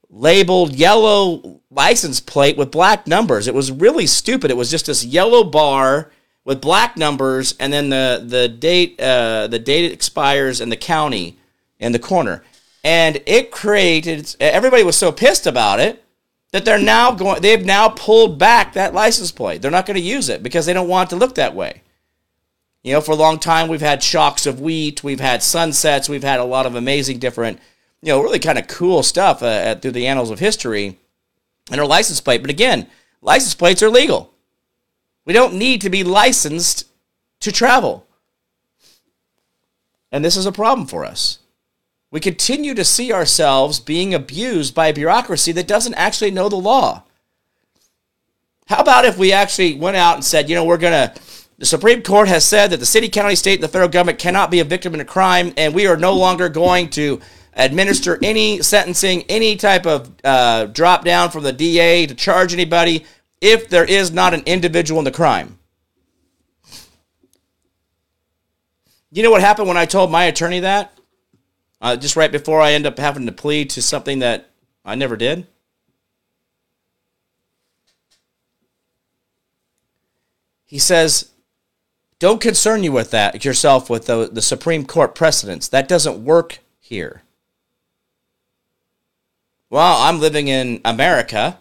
[0.10, 3.48] labeled yellow license plate with black numbers.
[3.48, 4.50] It was really stupid.
[4.50, 6.12] It was just this yellow bar
[6.50, 10.76] with black numbers and then the, the date, uh, the date it expires and the
[10.76, 11.38] county
[11.78, 12.44] in the corner.
[12.84, 16.04] And it created, everybody was so pissed about it
[16.52, 19.62] that they're now going they've now pulled back that license plate.
[19.62, 21.84] They're not going to use it because they don't want it to look that way.
[22.82, 26.24] You know, for a long time we've had shocks of wheat, we've had sunsets, we've
[26.24, 27.60] had a lot of amazing different,
[28.02, 30.98] you know, really kind of cool stuff uh, through the annals of history
[31.70, 32.42] and our license plate.
[32.42, 32.88] But again,
[33.22, 34.34] license plates are legal.
[35.30, 36.88] We don't need to be licensed
[37.42, 38.08] to travel.
[40.12, 41.38] And this is a problem for us
[42.10, 46.56] we continue to see ourselves being abused by a bureaucracy that doesn't actually know the
[46.56, 47.04] law.
[48.66, 51.22] How about if we actually went out and said, you know, we're going to,
[51.60, 54.50] the Supreme Court has said that the city, county, state, and the federal government cannot
[54.50, 57.22] be a victim in a crime, and we are no longer going to
[57.54, 63.06] administer any sentencing, any type of uh, drop down from the DA to charge anybody
[63.42, 65.58] if there is not an individual in the crime.
[69.12, 70.94] You know what happened when I told my attorney that?
[71.82, 74.50] uh, just right before I end up having to plead to something that
[74.84, 75.48] I never did?
[80.66, 81.32] He says,
[82.20, 85.68] don't concern you with that yourself with the, the Supreme Court precedents.
[85.68, 87.24] That doesn't work here.
[89.70, 91.60] Well, I'm living in America.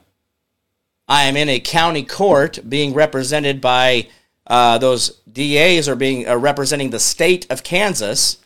[1.09, 4.09] I am in a county court being represented by
[4.47, 8.39] uh, those DAs are being uh, representing the state of Kansas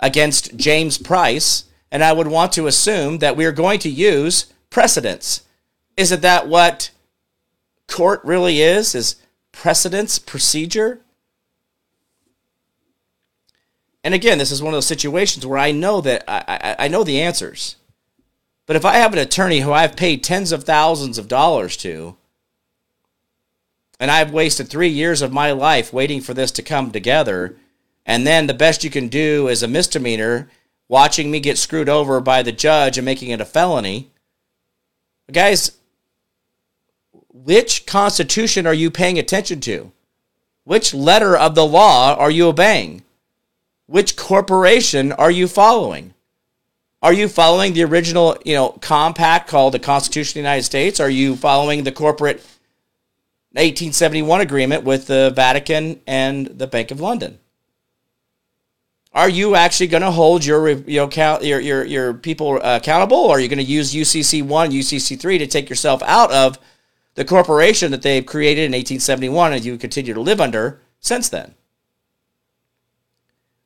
[0.00, 4.52] against James Price, and I would want to assume that we are going to use
[4.68, 5.42] precedents.
[5.96, 6.90] Isn't that what
[7.88, 8.94] court really is?
[8.94, 9.16] Is
[9.52, 11.00] precedence procedure?
[14.02, 16.44] And again, this is one of those situations where I know that I,
[16.78, 17.76] I, I know the answers.
[18.66, 22.16] But if I have an attorney who I've paid tens of thousands of dollars to,
[24.00, 27.56] and I've wasted three years of my life waiting for this to come together,
[28.06, 30.48] and then the best you can do is a misdemeanor,
[30.88, 34.10] watching me get screwed over by the judge and making it a felony.
[35.30, 35.72] Guys,
[37.32, 39.92] which constitution are you paying attention to?
[40.64, 43.02] Which letter of the law are you obeying?
[43.86, 46.13] Which corporation are you following?
[47.04, 51.00] Are you following the original, you know, compact called the Constitution of the United States?
[51.00, 52.38] Are you following the corporate
[53.50, 57.38] 1871 agreement with the Vatican and the Bank of London?
[59.12, 63.18] Are you actually going to hold your you know your your your people uh, accountable,
[63.18, 66.58] or are you going to use UCC one, UCC three to take yourself out of
[67.16, 71.54] the corporation that they've created in 1871 and you continue to live under since then?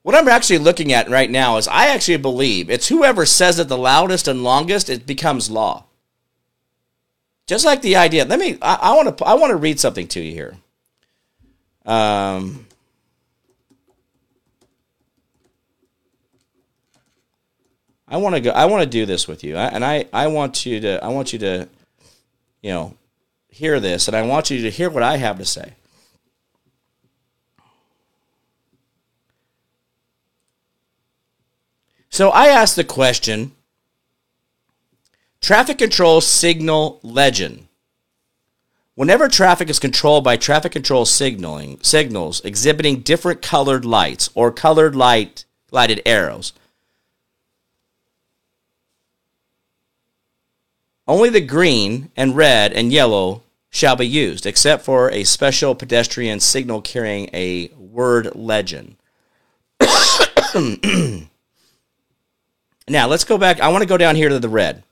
[0.08, 3.68] What I'm actually looking at right now is I actually believe it's whoever says it
[3.68, 5.84] the loudest and longest, it becomes law.
[7.46, 8.24] Just like the idea.
[8.24, 8.56] Let me.
[8.62, 9.24] I want to.
[9.26, 10.56] I want to read something to you here.
[11.84, 12.66] Um.
[18.08, 18.50] I want to go.
[18.52, 21.08] I want to do this with you, I, and I I want you to I
[21.08, 21.68] want you to,
[22.62, 22.94] you know,
[23.50, 25.74] hear this, and I want you to hear what I have to say.
[32.18, 33.52] So I asked the question
[35.40, 37.68] traffic control signal legend.
[38.96, 44.96] Whenever traffic is controlled by traffic control signaling signals exhibiting different colored lights or colored
[44.96, 46.52] light lighted arrows,
[51.06, 56.40] only the green and red and yellow shall be used, except for a special pedestrian
[56.40, 58.96] signal carrying a word legend.
[62.90, 63.60] Now let's go back.
[63.60, 64.82] I want to go down here to the red.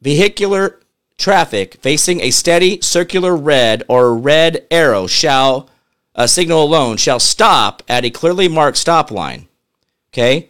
[0.00, 0.80] vehicular
[1.18, 5.68] traffic facing a steady circular red or red arrow shall
[6.14, 9.46] a signal alone shall stop at a clearly marked stop line.
[10.10, 10.48] Okay?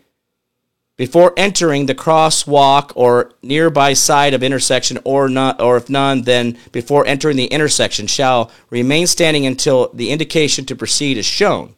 [0.98, 6.58] Before entering the crosswalk or nearby side of intersection or not or if none then
[6.72, 11.74] before entering the intersection shall remain standing until the indication to proceed is shown.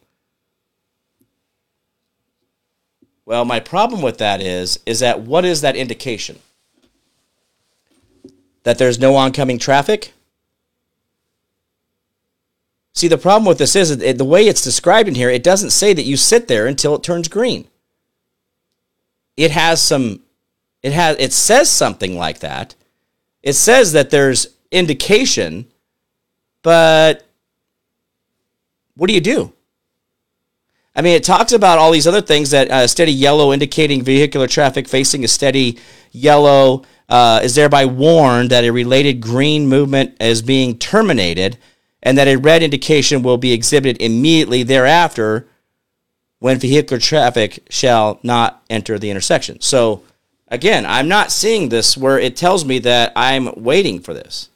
[3.27, 6.39] Well my problem with that is is that what is that indication?
[8.63, 10.15] That there's no oncoming traffic?
[12.95, 15.93] See the problem with this is the way it's described in here it doesn't say
[15.93, 17.69] that you sit there until it turns green
[19.41, 20.21] it has some
[20.83, 22.75] it has it says something like that.
[23.43, 25.67] It says that there's indication,
[26.63, 27.27] but
[28.97, 29.55] what do you do?
[30.95, 34.47] I mean, it talks about all these other things that uh, steady yellow indicating vehicular
[34.47, 35.79] traffic facing a steady
[36.13, 41.57] yellow uh, is thereby warned that a related green movement is being terminated
[42.03, 45.49] and that a red indication will be exhibited immediately thereafter
[46.41, 49.61] when vehicular traffic shall not enter the intersection.
[49.61, 50.03] So,
[50.49, 54.49] again, I'm not seeing this where it tells me that I'm waiting for this.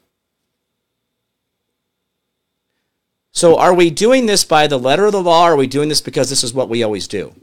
[3.31, 5.45] So, are we doing this by the letter of the law?
[5.45, 7.35] Are we doing this because this is what we always do?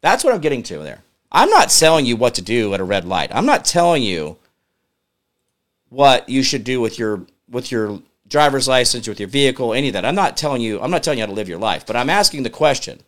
[0.00, 1.02] That's what I'm getting to there.
[1.30, 3.30] I'm not telling you what to do at a red light.
[3.34, 4.36] I'm not telling you
[5.88, 9.92] what you should do with your with your driver's license, with your vehicle, any of
[9.94, 10.04] that.
[10.04, 10.80] I'm not telling you.
[10.80, 11.86] I'm not telling you how to live your life.
[11.86, 13.00] But I'm asking the question: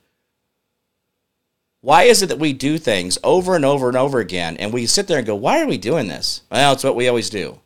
[1.84, 4.86] why is it that we do things over and over and over again and we
[4.86, 6.40] sit there and go, why are we doing this?
[6.50, 7.60] Well, it's what we always do.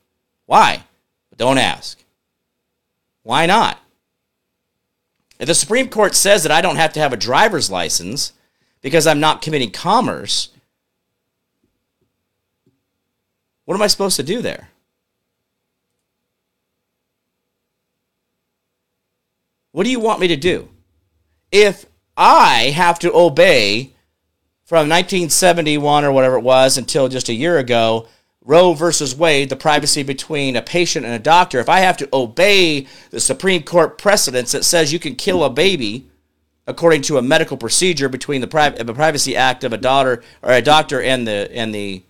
[0.47, 0.83] Why?
[1.31, 2.03] But don't ask.
[3.23, 3.79] Why not?
[5.39, 8.33] If the Supreme Court says that I don't have to have a driver's license
[8.81, 10.49] because I'm not committing commerce,
[13.67, 14.71] what am I supposed to do there?
[19.71, 20.71] What do you want me to do?
[21.53, 23.95] If I have to obey
[24.69, 28.07] from 1971 or whatever it was until just a year ago,
[28.45, 32.09] Roe versus Wade, the privacy between a patient and a doctor, if I have to
[32.13, 36.07] obey the Supreme Court precedents that says you can kill a baby
[36.67, 40.53] according to a medical procedure between the, Pri- the Privacy Act of a daughter or
[40.53, 42.03] a doctor and the and the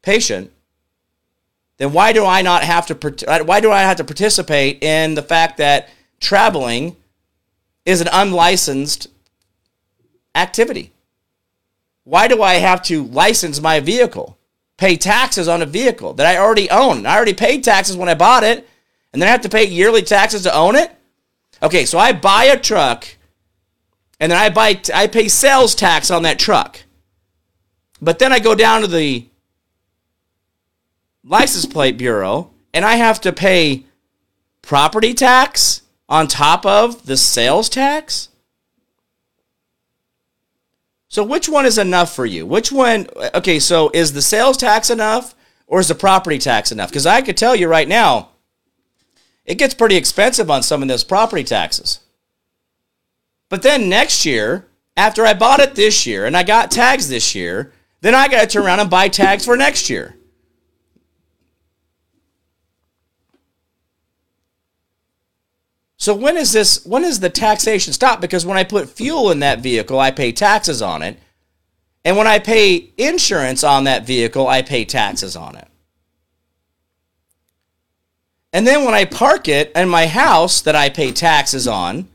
[0.00, 0.50] patient,
[1.76, 5.22] then why do I not have to why do I have to participate in the
[5.22, 5.90] fact that
[6.20, 6.96] traveling
[7.84, 9.08] is an unlicensed
[10.34, 10.92] activity?
[12.08, 14.38] Why do I have to license my vehicle?
[14.78, 17.04] Pay taxes on a vehicle that I already own.
[17.04, 18.66] I already paid taxes when I bought it,
[19.12, 20.90] and then I have to pay yearly taxes to own it?
[21.62, 23.06] Okay, so I buy a truck
[24.18, 26.82] and then I buy I pay sales tax on that truck.
[28.00, 29.26] But then I go down to the
[31.22, 33.84] license plate bureau and I have to pay
[34.62, 38.27] property tax on top of the sales tax?
[41.08, 42.46] So which one is enough for you?
[42.46, 43.06] Which one?
[43.34, 45.34] Okay, so is the sales tax enough
[45.66, 46.90] or is the property tax enough?
[46.90, 48.30] Because I could tell you right now,
[49.46, 52.00] it gets pretty expensive on some of those property taxes.
[53.48, 57.34] But then next year, after I bought it this year and I got tags this
[57.34, 60.17] year, then I got to turn around and buy tags for next year.
[66.08, 69.40] So when is this when is the taxation stop because when I put fuel in
[69.40, 71.18] that vehicle I pay taxes on it.
[72.02, 75.68] And when I pay insurance on that vehicle I pay taxes on it.
[78.54, 82.08] And then when I park it in my house that I pay taxes on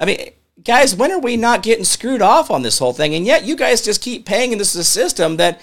[0.00, 0.30] I mean
[0.64, 3.14] guys when are we not getting screwed off on this whole thing?
[3.14, 5.60] And yet you guys just keep paying and this is a system that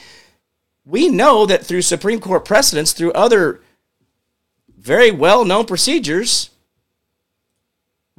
[0.86, 3.60] we know that through Supreme Court precedents through other
[4.78, 6.52] very well known procedures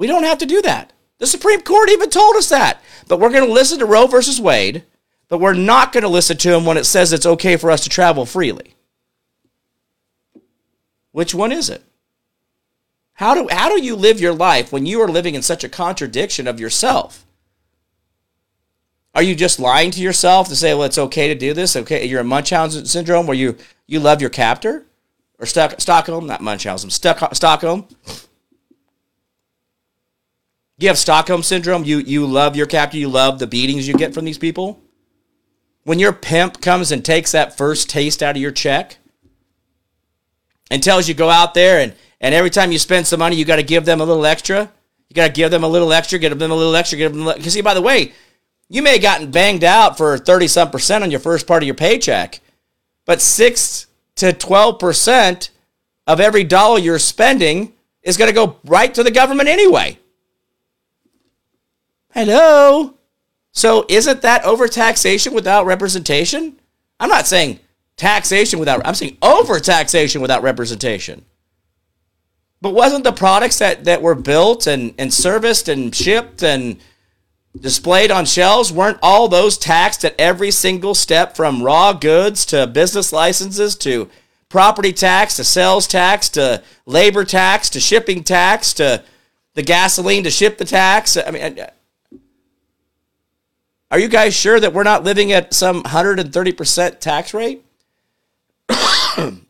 [0.02, 0.92] we don't have to do that.
[1.18, 2.82] The Supreme Court even told us that.
[3.06, 4.82] But we're going to listen to Roe versus Wade,
[5.28, 7.84] but we're not going to listen to him when it says it's okay for us
[7.84, 8.74] to travel freely.
[11.12, 11.84] Which one is it?
[13.12, 15.68] How do, how do you live your life when you are living in such a
[15.68, 17.24] contradiction of yourself?
[19.14, 21.76] Are you just lying to yourself to say, well, it's okay to do this?
[21.76, 24.84] Okay, you're a Munchausen syndrome where you, you love your captor?
[25.38, 27.86] Or Stockholm, not Munchausen, Stockholm.
[30.78, 31.84] You have Stockholm syndrome.
[31.84, 32.96] You you love your captor.
[32.96, 34.80] You love the beatings you get from these people.
[35.84, 38.98] When your pimp comes and takes that first taste out of your check
[40.70, 43.44] and tells you go out there and and every time you spend some money, you
[43.44, 44.70] got to give them a little extra.
[45.08, 47.26] You got to give them a little extra, give them a little extra, give them.
[47.26, 48.12] Because see, by the way,
[48.68, 51.66] you may have gotten banged out for thirty some percent on your first part of
[51.66, 52.40] your paycheck,
[53.04, 55.50] but six to twelve percent
[56.06, 59.98] of every dollar you're spending is going to go right to the government anyway.
[62.12, 62.94] Hello?
[63.52, 66.60] So isn't that overtaxation without representation?
[67.00, 67.60] I'm not saying
[67.96, 71.24] taxation without, I'm saying overtaxation without representation.
[72.60, 76.78] But wasn't the products that, that were built and, and serviced and shipped and
[77.58, 82.66] displayed on shelves, weren't all those taxed at every single step from raw goods to
[82.66, 84.08] business licenses to
[84.48, 89.02] property tax to sales tax to labor tax to shipping tax to
[89.54, 91.16] the gasoline to ship the tax?
[91.16, 91.66] I mean,
[93.92, 97.62] are you guys sure that we're not living at some 130% tax rate?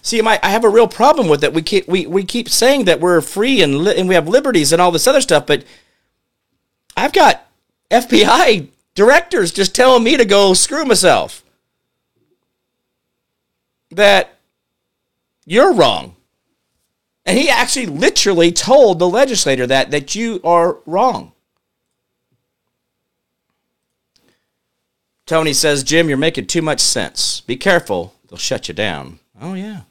[0.00, 1.52] See, my, I have a real problem with it.
[1.52, 4.72] We keep we, we keep saying that we're free and li- and we have liberties
[4.72, 5.66] and all this other stuff, but
[6.96, 7.46] I've got
[7.90, 11.44] FBI directors just telling me to go screw myself.
[13.90, 14.38] That
[15.44, 16.16] you're wrong.
[17.26, 21.32] And he actually literally told the legislator that that you are wrong.
[25.26, 27.40] Tony says, Jim, you're making too much sense.
[27.40, 29.18] Be careful, they'll shut you down.
[29.40, 29.82] Oh, yeah.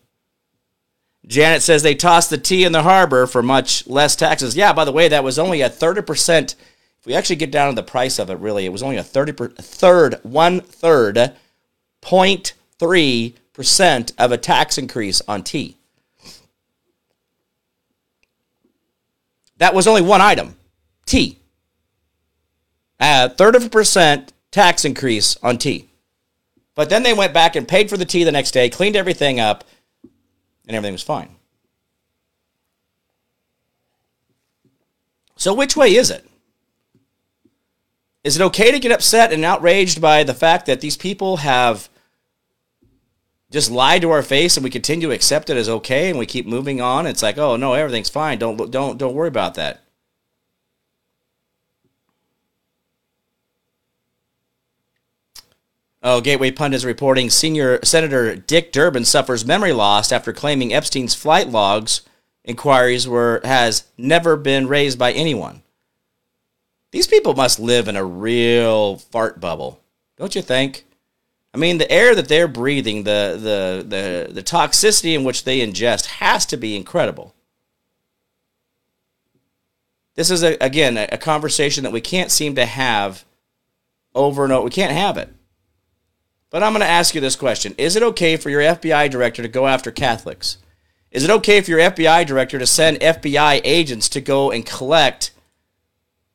[1.26, 4.56] Janet says they tossed the tea in the harbor for much less taxes.
[4.56, 6.56] Yeah, by the way, that was only a 30%.
[7.00, 9.04] If we actually get down to the price of it, really, it was only a
[9.04, 11.34] 30 per, third, one third,
[12.02, 15.78] 0.3% of a tax increase on tea.
[19.58, 20.56] That was only one item
[21.06, 21.40] tea.
[23.00, 25.90] A third of a percent tax increase on tea.
[26.76, 29.40] But then they went back and paid for the tea the next day, cleaned everything
[29.40, 29.66] up,
[30.68, 31.36] and everything was fine.
[35.36, 36.26] So, which way is it?
[38.24, 41.90] Is it okay to get upset and outraged by the fact that these people have
[43.52, 46.26] just lied to our face and we continue to accept it as okay and we
[46.26, 47.06] keep moving on?
[47.06, 48.40] It's like, oh no, everything's fine.
[48.40, 49.83] Don't don't don't worry about that.
[56.06, 61.16] Oh, Gateway Pundit is reporting senior Senator Dick Durbin suffers memory loss after claiming Epstein's
[61.16, 62.02] flight logs
[62.44, 65.64] inquiries were has never been raised by anyone.
[66.92, 69.82] These people must live in a real fart bubble,
[70.18, 70.86] don't you think?
[71.54, 75.66] I mean, the air that they're breathing, the the the, the toxicity in which they
[75.66, 77.34] ingest has to be incredible.
[80.16, 83.24] This is a, again a, a conversation that we can't seem to have
[84.14, 84.66] over and over.
[84.66, 85.30] We can't have it.
[86.54, 89.42] But I'm going to ask you this question Is it okay for your FBI director
[89.42, 90.60] to go after Catholics?
[91.10, 95.32] Is it okay for your FBI director to send FBI agents to go and collect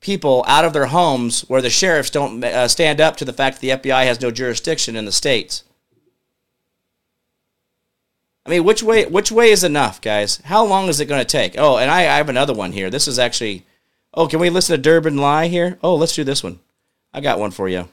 [0.00, 3.60] people out of their homes where the sheriffs don't uh, stand up to the fact
[3.60, 5.62] that the FBI has no jurisdiction in the states?
[8.44, 10.38] I mean, which way which way is enough, guys?
[10.46, 11.54] How long is it going to take?
[11.56, 12.90] Oh, and I, I have another one here.
[12.90, 13.64] This is actually
[14.12, 15.78] Oh, can we listen to Durbin lie here?
[15.80, 16.58] Oh, let's do this one.
[17.14, 17.88] I got one for you.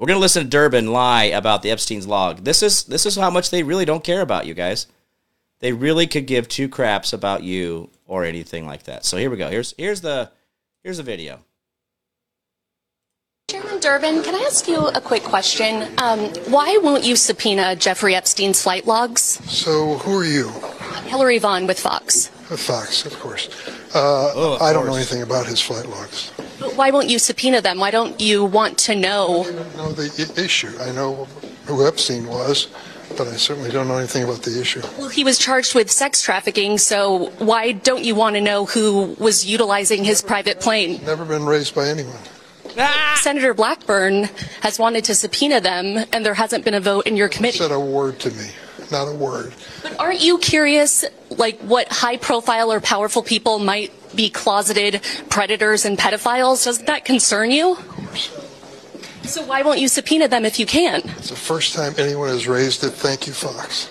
[0.00, 2.42] We're gonna listen to Durbin lie about the Epstein's log.
[2.42, 4.86] This is this is how much they really don't care about you guys.
[5.58, 9.04] They really could give two craps about you or anything like that.
[9.04, 9.50] So here we go.
[9.50, 10.30] Here's here's the
[10.82, 11.40] here's the video.
[13.50, 15.86] Chairman Durbin, can I ask you a quick question?
[15.98, 19.22] Um, why won't you subpoena Jeffrey Epstein's flight logs?
[19.50, 20.48] So who are you?
[21.08, 22.30] Hillary Vaughn with Fox.
[22.48, 23.50] With Fox, of course.
[23.94, 26.32] Uh, Oh, of I don't know anything about his flight logs.
[26.60, 27.78] But why won't you subpoena them?
[27.80, 29.42] Why don't you want to know?
[29.44, 30.70] I don't know the I- issue.
[30.80, 31.24] I know
[31.66, 32.68] who Epstein was,
[33.16, 34.82] but I certainly don't know anything about the issue.
[34.98, 39.16] Well, he was charged with sex trafficking, so why don't you want to know who
[39.18, 41.00] was utilizing his private plane?
[41.04, 42.18] Never been raised by anyone.
[42.78, 43.18] Ah!
[43.20, 44.24] Senator Blackburn
[44.62, 47.58] has wanted to subpoena them, and there hasn't been a vote in your committee.
[47.58, 48.50] Said a word to me,
[48.92, 49.52] not a word.
[49.82, 55.84] But aren't you curious, like, what high profile or powerful people might be closeted predators
[55.84, 56.64] and pedophiles?
[56.64, 57.72] Doesn't that concern you?
[57.72, 58.46] Of course.
[59.22, 61.02] So why won't you subpoena them if you can?
[61.18, 62.90] It's the first time anyone has raised it.
[62.90, 63.90] Thank you, Fox.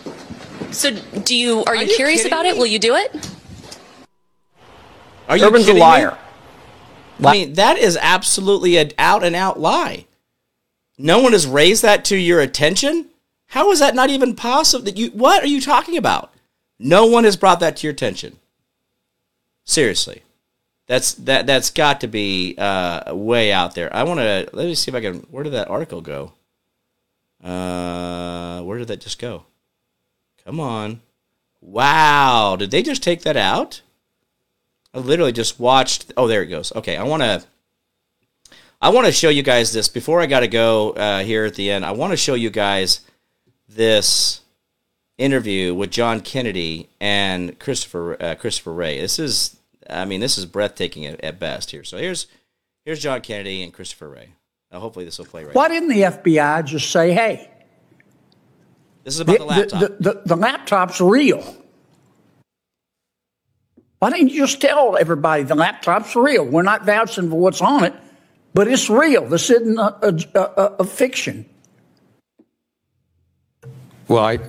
[0.72, 2.58] So do you are, you, you curious kidding about it?
[2.58, 3.32] Will you do it?
[5.28, 5.82] Are you Durbin's a kidding me?
[5.82, 6.18] liar.
[7.24, 10.06] I mean, that is absolutely an out and out lie.
[10.98, 13.08] No one has raised that to your attention.
[13.48, 14.86] How is that not even possible?
[14.86, 16.34] That you what are you talking about?
[16.78, 18.38] No one has brought that to your attention.
[19.70, 20.24] Seriously,
[20.88, 23.96] that's that that's got to be uh, way out there.
[23.96, 25.20] I want to let me see if I can.
[25.30, 26.34] Where did that article go?
[27.44, 29.44] Uh, where did that just go?
[30.44, 31.02] Come on!
[31.62, 33.82] Wow, did they just take that out?
[34.92, 36.12] I literally just watched.
[36.18, 36.74] Oh, there it goes.
[36.76, 37.44] Okay, I want to.
[38.82, 41.54] I want to show you guys this before I got to go uh, here at
[41.54, 41.86] the end.
[41.86, 43.02] I want to show you guys
[43.68, 44.42] this
[45.20, 49.00] interview with John Kennedy and Christopher uh, Christopher Wray.
[49.00, 49.59] This is,
[49.90, 51.84] I mean, this is breathtaking at, at best here.
[51.84, 52.28] So here's
[52.86, 54.30] here's John Kennedy and Christopher Wray.
[54.72, 55.56] Now, hopefully, this will play right.
[55.56, 57.50] Why didn't the FBI just say, hey,
[59.04, 59.80] This is about the, the laptop.
[59.82, 61.56] the, the, the laptop's real?
[64.00, 66.46] Why didn't you just tell everybody the laptop's real?
[66.46, 67.94] We're not vouching for what's on it,
[68.54, 69.28] but it's real.
[69.28, 69.98] This isn't a,
[70.36, 71.46] a, a, a fiction.
[74.10, 74.40] Well, I,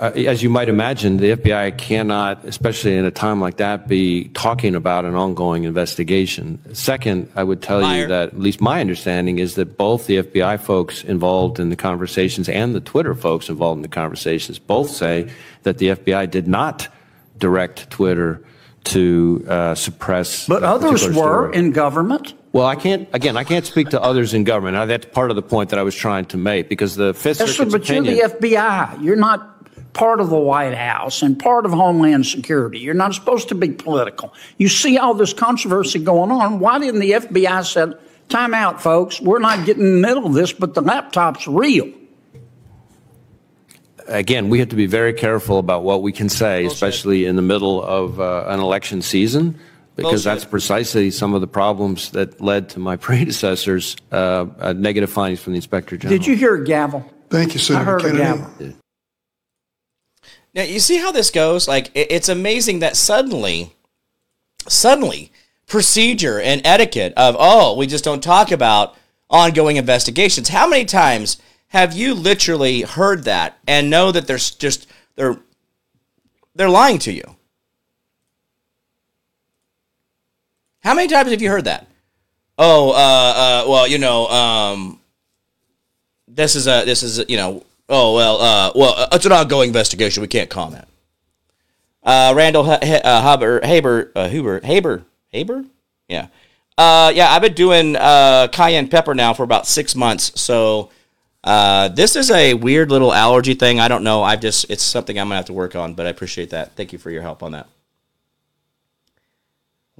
[0.00, 4.28] I, as you might imagine, the FBI cannot, especially in a time like that, be
[4.28, 6.60] talking about an ongoing investigation.
[6.76, 8.02] Second, I would tell Liar.
[8.02, 11.76] you that at least my understanding is that both the FBI folks involved in the
[11.76, 15.28] conversations and the Twitter folks involved in the conversations both say
[15.64, 16.86] that the FBI did not
[17.36, 18.44] direct Twitter
[18.84, 20.46] to uh, suppress.
[20.46, 21.56] But others were story.
[21.56, 22.34] in government.
[22.52, 23.08] Well, I can't.
[23.12, 24.74] Again, I can't speak to others in government.
[24.74, 27.40] Now, that's part of the point that I was trying to make because the Fifth
[27.40, 28.16] Yes, sir, but opinion.
[28.16, 29.02] you're the FBI.
[29.02, 32.80] You're not part of the White House and part of Homeland Security.
[32.80, 34.34] You're not supposed to be political.
[34.58, 36.58] You see all this controversy going on.
[36.58, 37.96] Why didn't the FBI say,
[38.28, 41.90] time out, folks, we're not getting in the middle of this, but the laptop's real?
[44.10, 47.42] again, we have to be very careful about what we can say, especially in the
[47.42, 49.58] middle of uh, an election season,
[50.00, 50.40] because Bullshit.
[50.40, 55.40] that's precisely some of the problems that led to my predecessors' uh, uh, negative findings
[55.40, 56.18] from the inspector general.
[56.18, 57.04] Did you hear a gavel?
[57.28, 57.74] Thank you, sir.
[57.74, 58.64] I Senator heard a Kennedy.
[58.64, 58.76] gavel.
[60.54, 61.68] Now you see how this goes.
[61.68, 63.74] Like it- it's amazing that suddenly,
[64.68, 65.30] suddenly,
[65.66, 68.96] procedure and etiquette of oh we just don't talk about
[69.28, 70.48] ongoing investigations.
[70.48, 71.36] How many times
[71.68, 75.38] have you literally heard that and know that there's just they're
[76.56, 77.36] they're lying to you?
[80.82, 81.86] How many times have you heard that?
[82.58, 85.00] Oh, uh, uh, well, you know, um,
[86.28, 89.32] this is a this is a, you know oh well uh well uh, it's an
[89.32, 90.20] ongoing investigation.
[90.20, 90.86] We can't comment.
[92.02, 95.02] Uh randall H- H- uh, huber haber uh, huber haber
[95.32, 95.64] haber?
[96.08, 96.28] Yeah.
[96.78, 100.40] Uh yeah i've been doing uh cayenne pepper now for about six months.
[100.40, 100.90] So
[101.42, 103.80] uh this is a weird little allergy thing.
[103.80, 104.22] I don't know.
[104.22, 106.76] I've just it's something i'm gonna have to work on but i appreciate that.
[106.76, 107.66] Thank you for your help on that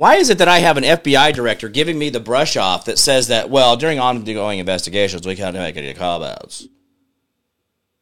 [0.01, 2.99] why is it that I have an FBI director giving me the brush off that
[2.99, 6.67] says that, well, during ongoing investigations, we can't make any comments?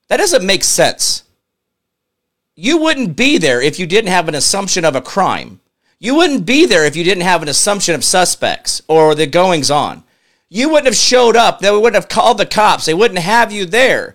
[0.07, 1.25] That doesn't make sense.
[2.55, 5.59] You wouldn't be there if you didn't have an assumption of a crime.
[5.99, 9.69] You wouldn't be there if you didn't have an assumption of suspects or the goings
[9.69, 10.05] on.
[10.49, 11.59] You wouldn't have showed up.
[11.59, 12.87] They wouldn't have called the cops.
[12.87, 14.15] They wouldn't have you there.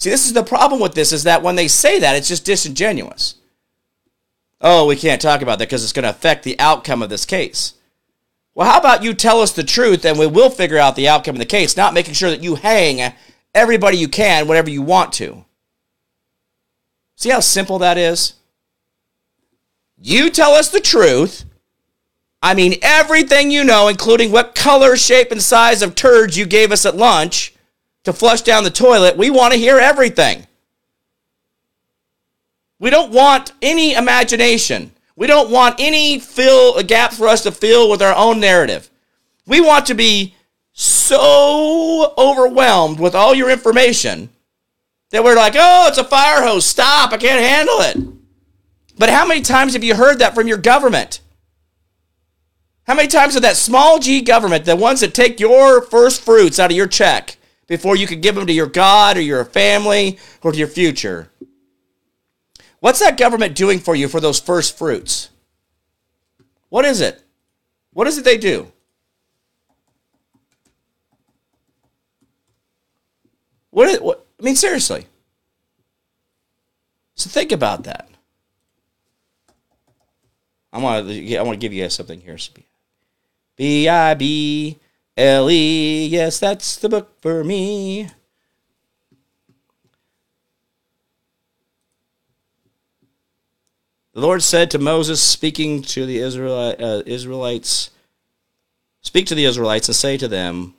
[0.00, 2.44] See, this is the problem with this is that when they say that, it's just
[2.44, 3.36] disingenuous.
[4.66, 7.26] Oh, we can't talk about that because it's going to affect the outcome of this
[7.26, 7.74] case.
[8.54, 11.34] Well, how about you tell us the truth and we will figure out the outcome
[11.34, 13.12] of the case, not making sure that you hang
[13.54, 15.44] everybody you can whenever you want to.
[17.16, 18.34] See how simple that is?
[19.98, 21.44] You tell us the truth.
[22.42, 26.72] I mean, everything you know, including what color, shape, and size of turds you gave
[26.72, 27.54] us at lunch
[28.04, 29.16] to flush down the toilet.
[29.16, 30.46] We want to hear everything.
[32.84, 34.92] We don't want any imagination.
[35.16, 38.90] We don't want any fill a gap for us to fill with our own narrative.
[39.46, 40.34] We want to be
[40.74, 44.28] so overwhelmed with all your information
[45.12, 46.66] that we're like, oh, it's a fire hose.
[46.66, 47.14] Stop.
[47.14, 47.96] I can't handle it.
[48.98, 51.22] But how many times have you heard that from your government?
[52.86, 56.60] How many times have that small g government, the ones that take your first fruits
[56.60, 60.18] out of your check before you could give them to your God or your family
[60.42, 61.30] or to your future?
[62.84, 65.30] What's that government doing for you for those first fruits?
[66.68, 67.22] What is it?
[67.94, 68.70] What is it they do?
[73.70, 75.06] What, is, what I mean, seriously.
[77.14, 78.10] So think about that.
[80.70, 82.36] I want to I want to give you guys something here.
[83.56, 84.78] B I B
[85.16, 86.06] L E.
[86.08, 88.10] Yes, that's the book for me.
[94.14, 97.90] The Lord said to Moses, speaking to the uh, Israelites,
[99.00, 100.74] Speak to the Israelites and say to them,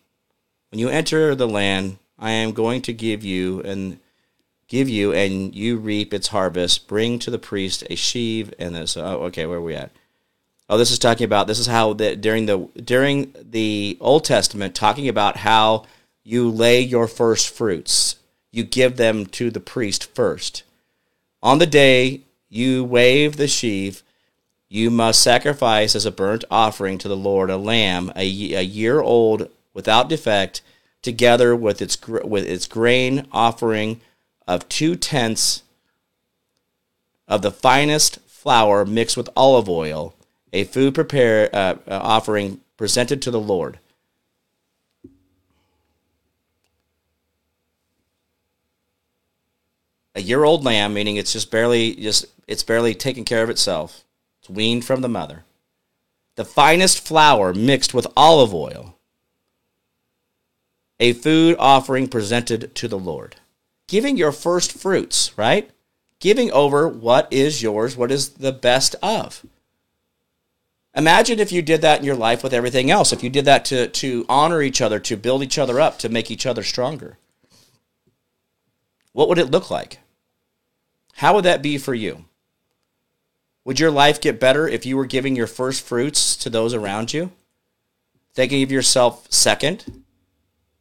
[0.72, 4.00] When you enter the land I am going to give you and
[4.70, 8.96] give you and you reap its harvest, bring to the priest a sheave and this.
[8.96, 9.92] Oh, okay, where are we at?
[10.70, 14.76] Oh, this is talking about this is how that during the during the Old Testament,
[14.76, 15.86] talking about how
[16.24, 18.16] you lay your first fruits,
[18.54, 20.64] you give them to the priest first.
[21.44, 24.04] On the day you wave the sheaf,
[24.70, 28.24] you must sacrifice as a burnt offering to the Lord a lamb, a,
[28.54, 30.62] a year old without defect,
[31.02, 34.02] together with its with its grain offering
[34.48, 35.64] of two tenths
[37.28, 40.16] of the finest flour mixed with olive oil,
[40.52, 43.80] a food prepare uh, uh, offering presented to the Lord.
[50.16, 54.04] A year old lamb, meaning it's just barely just it's barely taking care of itself.
[54.40, 55.44] It's weaned from the mother.
[56.36, 58.98] The finest flour mixed with olive oil.
[61.00, 63.36] A food offering presented to the Lord.
[63.88, 65.70] Giving your first fruits, right?
[66.20, 69.46] Giving over what is yours, what is the best of.
[70.96, 73.12] Imagine if you did that in your life with everything else.
[73.12, 76.10] If you did that to, to honor each other, to build each other up, to
[76.10, 77.18] make each other stronger.
[79.12, 80.00] What would it look like?
[81.16, 82.26] How would that be for you?
[83.64, 87.14] Would your life get better if you were giving your first fruits to those around
[87.14, 87.32] you?
[88.34, 90.04] Thinking of yourself second?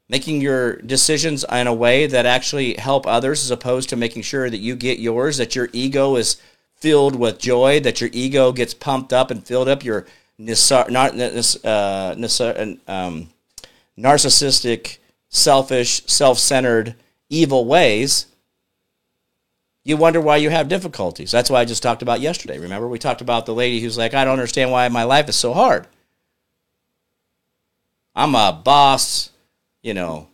[0.08, 4.50] Making your decisions in a way that actually help others as opposed to making sure
[4.50, 6.42] that you get yours, that your ego is
[6.74, 10.04] filled with joy, that your ego gets pumped up and filled up, your
[10.40, 12.14] uh,
[12.88, 13.28] um,
[13.96, 16.96] narcissistic, selfish, self centered,
[17.30, 18.26] evil ways
[19.84, 21.30] you wonder why you have difficulties.
[21.30, 22.58] That's why I just talked about yesterday.
[22.58, 25.36] Remember, we talked about the lady who's like, I don't understand why my life is
[25.36, 25.86] so hard.
[28.14, 29.30] I'm a boss,
[29.82, 30.28] you know.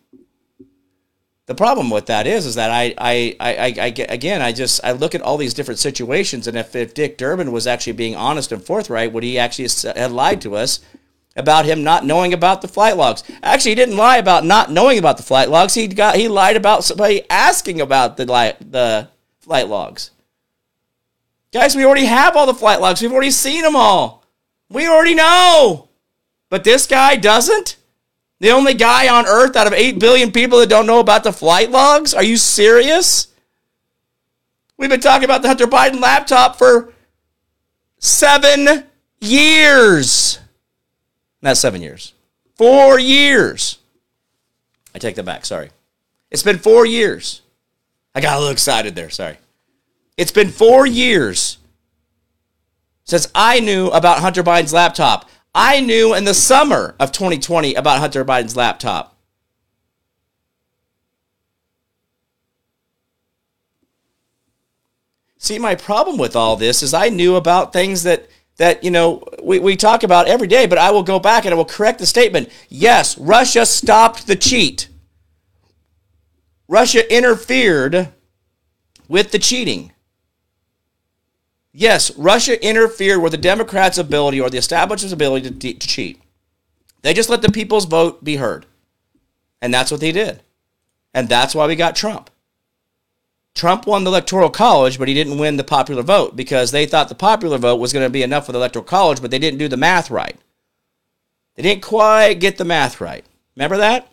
[1.47, 4.79] The problem with that is, is that I, I, I, I, I again, I just,
[4.85, 8.15] I look at all these different situations, and if, if Dick Durbin was actually being
[8.15, 10.79] honest and forthright, would he actually have lied to us
[11.35, 13.23] about him not knowing about the flight logs?
[13.43, 15.73] Actually, he didn't lie about not knowing about the flight logs.
[15.73, 19.09] He got, he lied about somebody asking about the, the
[19.51, 20.11] flight logs.
[21.51, 23.01] Guys, we already have all the flight logs.
[23.01, 24.23] We've already seen them all.
[24.69, 25.89] We already know.
[26.47, 27.75] But this guy doesn't?
[28.39, 31.33] The only guy on earth out of 8 billion people that don't know about the
[31.33, 32.13] flight logs?
[32.13, 33.27] Are you serious?
[34.77, 36.93] We've been talking about the Hunter Biden laptop for
[37.97, 38.85] seven
[39.19, 40.39] years.
[41.41, 42.13] Not seven years,
[42.55, 43.79] four years.
[44.95, 45.45] I take that back.
[45.45, 45.71] Sorry.
[46.29, 47.41] It's been four years.
[48.13, 49.09] I got a little excited there.
[49.09, 49.37] Sorry.
[50.17, 51.57] It's been four years
[53.05, 55.29] since I knew about Hunter Biden's laptop.
[55.53, 59.17] I knew in the summer of 2020 about Hunter Biden's laptop.
[65.37, 69.23] See, my problem with all this is I knew about things that that you know
[69.41, 71.97] we, we talk about every day, but I will go back and I will correct
[71.97, 72.49] the statement.
[72.69, 74.87] Yes, Russia stopped the cheat.
[76.71, 78.13] Russia interfered
[79.09, 79.91] with the cheating.
[81.73, 86.21] Yes, Russia interfered with the Democrats' ability or the establishment's ability to, to cheat.
[87.01, 88.67] They just let the people's vote be heard.
[89.61, 90.43] And that's what they did.
[91.13, 92.29] And that's why we got Trump.
[93.53, 97.09] Trump won the electoral college, but he didn't win the popular vote because they thought
[97.09, 99.59] the popular vote was going to be enough for the electoral college, but they didn't
[99.59, 100.37] do the math right.
[101.55, 103.25] They didn't quite get the math right.
[103.57, 104.07] Remember that?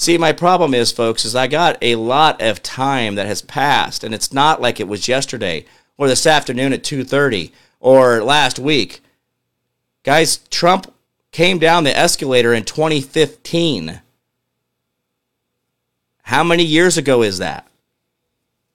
[0.00, 4.02] See, my problem is, folks, is I got a lot of time that has passed,
[4.02, 5.66] and it's not like it was yesterday
[5.98, 9.02] or this afternoon at 2:30 or last week.
[10.02, 10.90] Guys, Trump
[11.32, 14.00] came down the escalator in 2015.
[16.22, 17.68] How many years ago is that?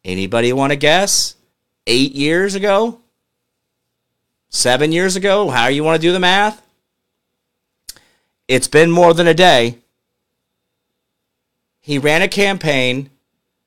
[0.04, 1.34] Anybody want to guess?
[1.88, 3.00] 8 years ago?
[4.50, 5.50] 7 years ago?
[5.50, 6.62] How you want to do the math?
[8.48, 9.80] It's been more than a day.
[11.86, 13.12] He ran a campaign,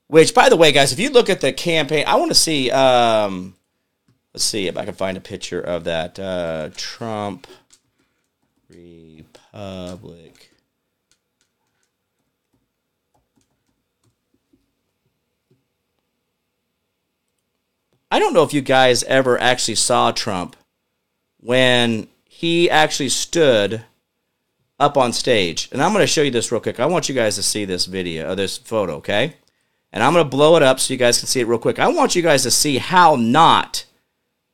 [0.09, 2.69] which, by the way, guys, if you look at the campaign, I want to see.
[2.69, 3.55] Um,
[4.35, 7.47] let's see if I can find a picture of that uh, Trump
[8.69, 10.51] Republic.
[18.11, 20.57] I don't know if you guys ever actually saw Trump
[21.37, 23.85] when he actually stood
[24.79, 25.69] up on stage.
[25.73, 26.81] And I'm going to show you this real quick.
[26.81, 29.35] I want you guys to see this video, or this photo, okay?
[29.93, 31.79] And I'm going to blow it up so you guys can see it real quick.
[31.79, 33.87] I want you guys to see how not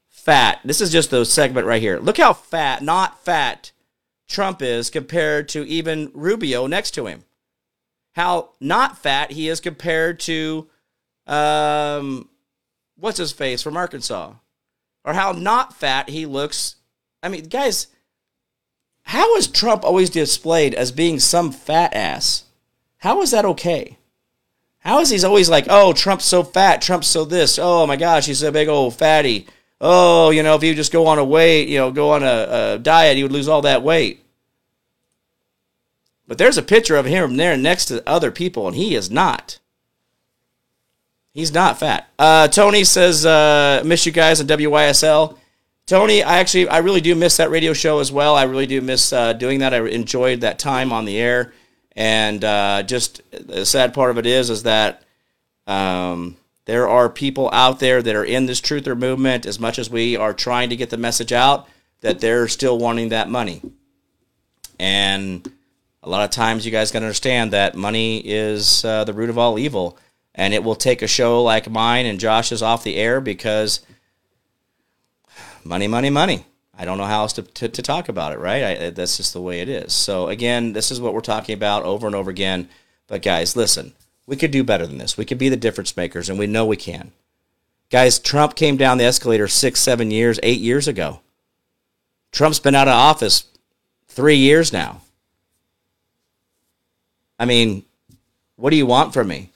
[0.09, 0.61] fat.
[0.65, 1.99] This is just the segment right here.
[1.99, 3.73] Look how fat, not fat,
[4.27, 7.25] Trump is compared to even Rubio next to him.
[8.13, 10.69] How not fat he is compared to,
[11.27, 12.29] um,
[12.97, 14.33] what's his face from Arkansas,
[15.05, 16.77] or how not fat he looks.
[17.23, 17.89] I mean, guys,
[19.05, 22.45] how is Trump always displayed as being some fat ass?
[22.99, 23.99] How is that okay?
[24.79, 28.27] How is he's always like, oh, Trump's so fat, Trump's so this, oh my gosh,
[28.27, 29.47] he's a big old fatty.
[29.81, 32.23] Oh, you know, if he would just go on a weight, you know, go on
[32.23, 34.21] a, a diet, he would lose all that weight.
[36.27, 39.59] But there's a picture of him there next to other people, and he is not.
[41.33, 42.09] He's not fat.
[42.19, 45.37] Uh, Tony says, uh, miss you guys on WYSL.
[45.87, 48.37] Tony, I actually, I really do miss that radio show as well.
[48.37, 49.75] I really do miss uh, doing that.
[49.75, 51.53] I enjoyed that time on the air.
[51.93, 55.03] And uh, just the sad part of it is, is that
[55.67, 59.91] um, there are people out there that are in this truther movement as much as
[59.91, 61.69] we are trying to get the message out
[62.01, 63.61] that they're still wanting that money.
[64.79, 65.47] And
[66.03, 69.31] a lot of times you guys got to understand that money is uh, the root
[69.31, 69.99] of all evil.
[70.35, 73.81] And it will take a show like mine and Josh's off the air because
[75.65, 76.47] money, money, money.
[76.77, 78.65] I don't know how else to, to, to talk about it, right?
[78.65, 79.93] I, that's just the way it is.
[79.93, 82.69] So, again, this is what we're talking about over and over again.
[83.07, 83.95] But, guys, listen,
[84.27, 85.17] we could do better than this.
[85.17, 87.13] We could be the difference makers, and we know we can.
[87.91, 91.21] Guys, Trump came down the escalator six, seven years, eight years ago.
[92.33, 93.45] Trump's been out of office
[94.09, 95.01] three years now.
[97.39, 97.85] I mean,
[98.57, 99.51] what do you want from me?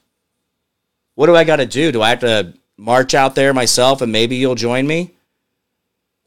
[1.14, 1.90] What do I got to do?
[1.90, 5.14] Do I have to march out there myself and maybe you'll join me?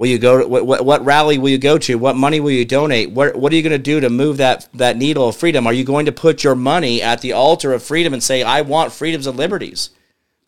[0.01, 1.95] Will you go to what, what, rally will you go to?
[1.95, 3.11] What money will you donate?
[3.11, 5.67] What what are you going to do to move that that needle of freedom?
[5.67, 8.61] Are you going to put your money at the altar of freedom and say, "I
[8.61, 9.91] want freedoms and liberties.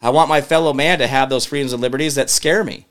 [0.01, 2.87] I want my fellow man to have those freedoms and liberties that scare me."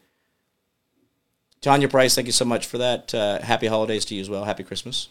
[1.60, 3.12] Tanya Price, thank you so much for that.
[3.12, 4.44] Uh, happy holidays to you as well.
[4.44, 5.08] Happy Christmas.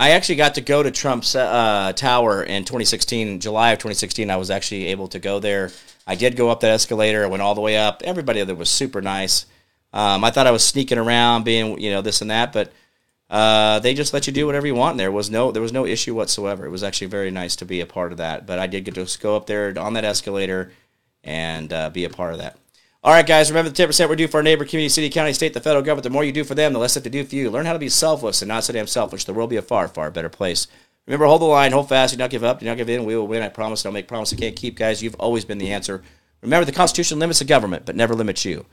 [0.00, 4.30] I actually got to go to Trump's uh, tower in 2016, July of 2016.
[4.30, 5.72] I was actually able to go there.
[6.06, 7.22] I did go up that escalator.
[7.22, 8.00] I went all the way up.
[8.02, 9.44] Everybody there was super nice.
[9.92, 12.72] Um, I thought I was sneaking around, being you know this and that, but
[13.28, 14.96] uh, they just let you do whatever you want.
[14.96, 16.64] There was no there was no issue whatsoever.
[16.64, 18.46] It was actually very nice to be a part of that.
[18.46, 20.72] But I did get to go up there on that escalator
[21.22, 22.56] and uh, be a part of that.
[23.02, 25.54] All right, guys, remember the 10% we do for our neighbor, community, city, county, state,
[25.54, 26.04] the federal government.
[26.04, 27.48] The more you do for them, the less they have to do for you.
[27.48, 29.24] Learn how to be selfless and not so damn selfish.
[29.24, 30.66] The world will be a far, far better place.
[31.06, 33.06] Remember, hold the line, hold fast, do not give up, do not give in.
[33.06, 33.42] We will win.
[33.42, 33.82] I promise.
[33.82, 35.02] Don't make promises I can't keep, guys.
[35.02, 36.02] You've always been the answer.
[36.42, 38.66] Remember, the Constitution limits the government, but never limits you.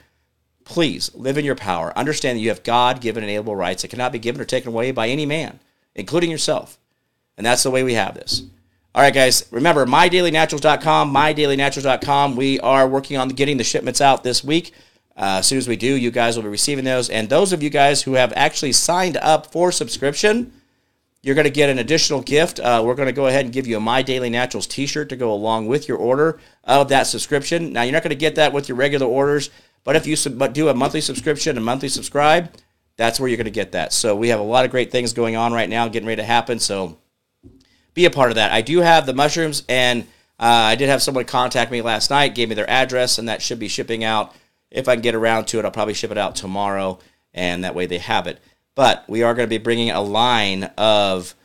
[0.65, 1.97] Please live in your power.
[1.97, 4.91] Understand that you have God given inalienable rights that cannot be given or taken away
[4.91, 5.61] by any man,
[5.95, 6.78] including yourself.
[7.38, 8.43] And that's the way we have this.
[8.97, 12.35] All right, guys, remember mydailynaturals.com, mydailynaturals.com.
[12.35, 14.73] We are working on getting the shipments out this week.
[15.15, 17.07] Uh, as soon as we do, you guys will be receiving those.
[17.11, 20.51] And those of you guys who have actually signed up for subscription,
[21.21, 22.59] you're going to get an additional gift.
[22.59, 25.09] Uh, we're going to go ahead and give you a My Daily Naturals t shirt
[25.09, 27.73] to go along with your order of that subscription.
[27.73, 29.51] Now, you're not going to get that with your regular orders,
[29.83, 32.51] but if you sub- do a monthly subscription and monthly subscribe,
[32.95, 33.93] that's where you're going to get that.
[33.93, 36.27] So, we have a lot of great things going on right now, getting ready to
[36.27, 36.57] happen.
[36.57, 36.97] So,
[37.97, 38.53] be a part of that.
[38.53, 40.03] I do have the mushrooms, and
[40.39, 43.41] uh, I did have someone contact me last night, gave me their address, and that
[43.41, 44.33] should be shipping out
[44.71, 46.99] if I can get around to it, I'll probably ship it out tomorrow.
[47.33, 48.39] and that way they have it.
[48.73, 51.35] But we are going to be bringing a line of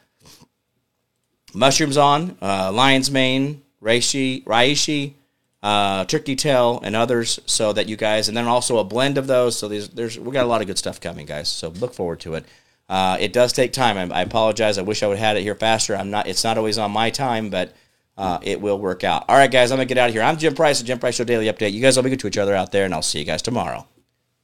[1.54, 5.14] mushrooms on, uh, lion's mane, reishi, reishi,
[5.62, 9.26] uh, turkey tail, and others, so that you guys, and then also a blend of
[9.26, 9.58] those.
[9.58, 11.48] So there's, there's we got a lot of good stuff coming, guys.
[11.48, 12.44] So look forward to it.
[12.92, 13.96] Uh, it does take time.
[13.96, 14.76] I, I apologize.
[14.76, 15.96] I wish I would have had it here faster.
[15.96, 16.26] I'm not.
[16.26, 17.74] It's not always on my time, but
[18.18, 19.24] uh, it will work out.
[19.30, 19.72] All right, guys.
[19.72, 20.22] I'm gonna get out of here.
[20.22, 21.72] I'm Jim Price, the Jim Price Show Daily Update.
[21.72, 23.40] You guys will be good to each other out there, and I'll see you guys
[23.40, 23.88] tomorrow.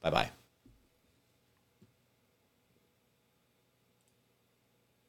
[0.01, 0.38] Bye bye.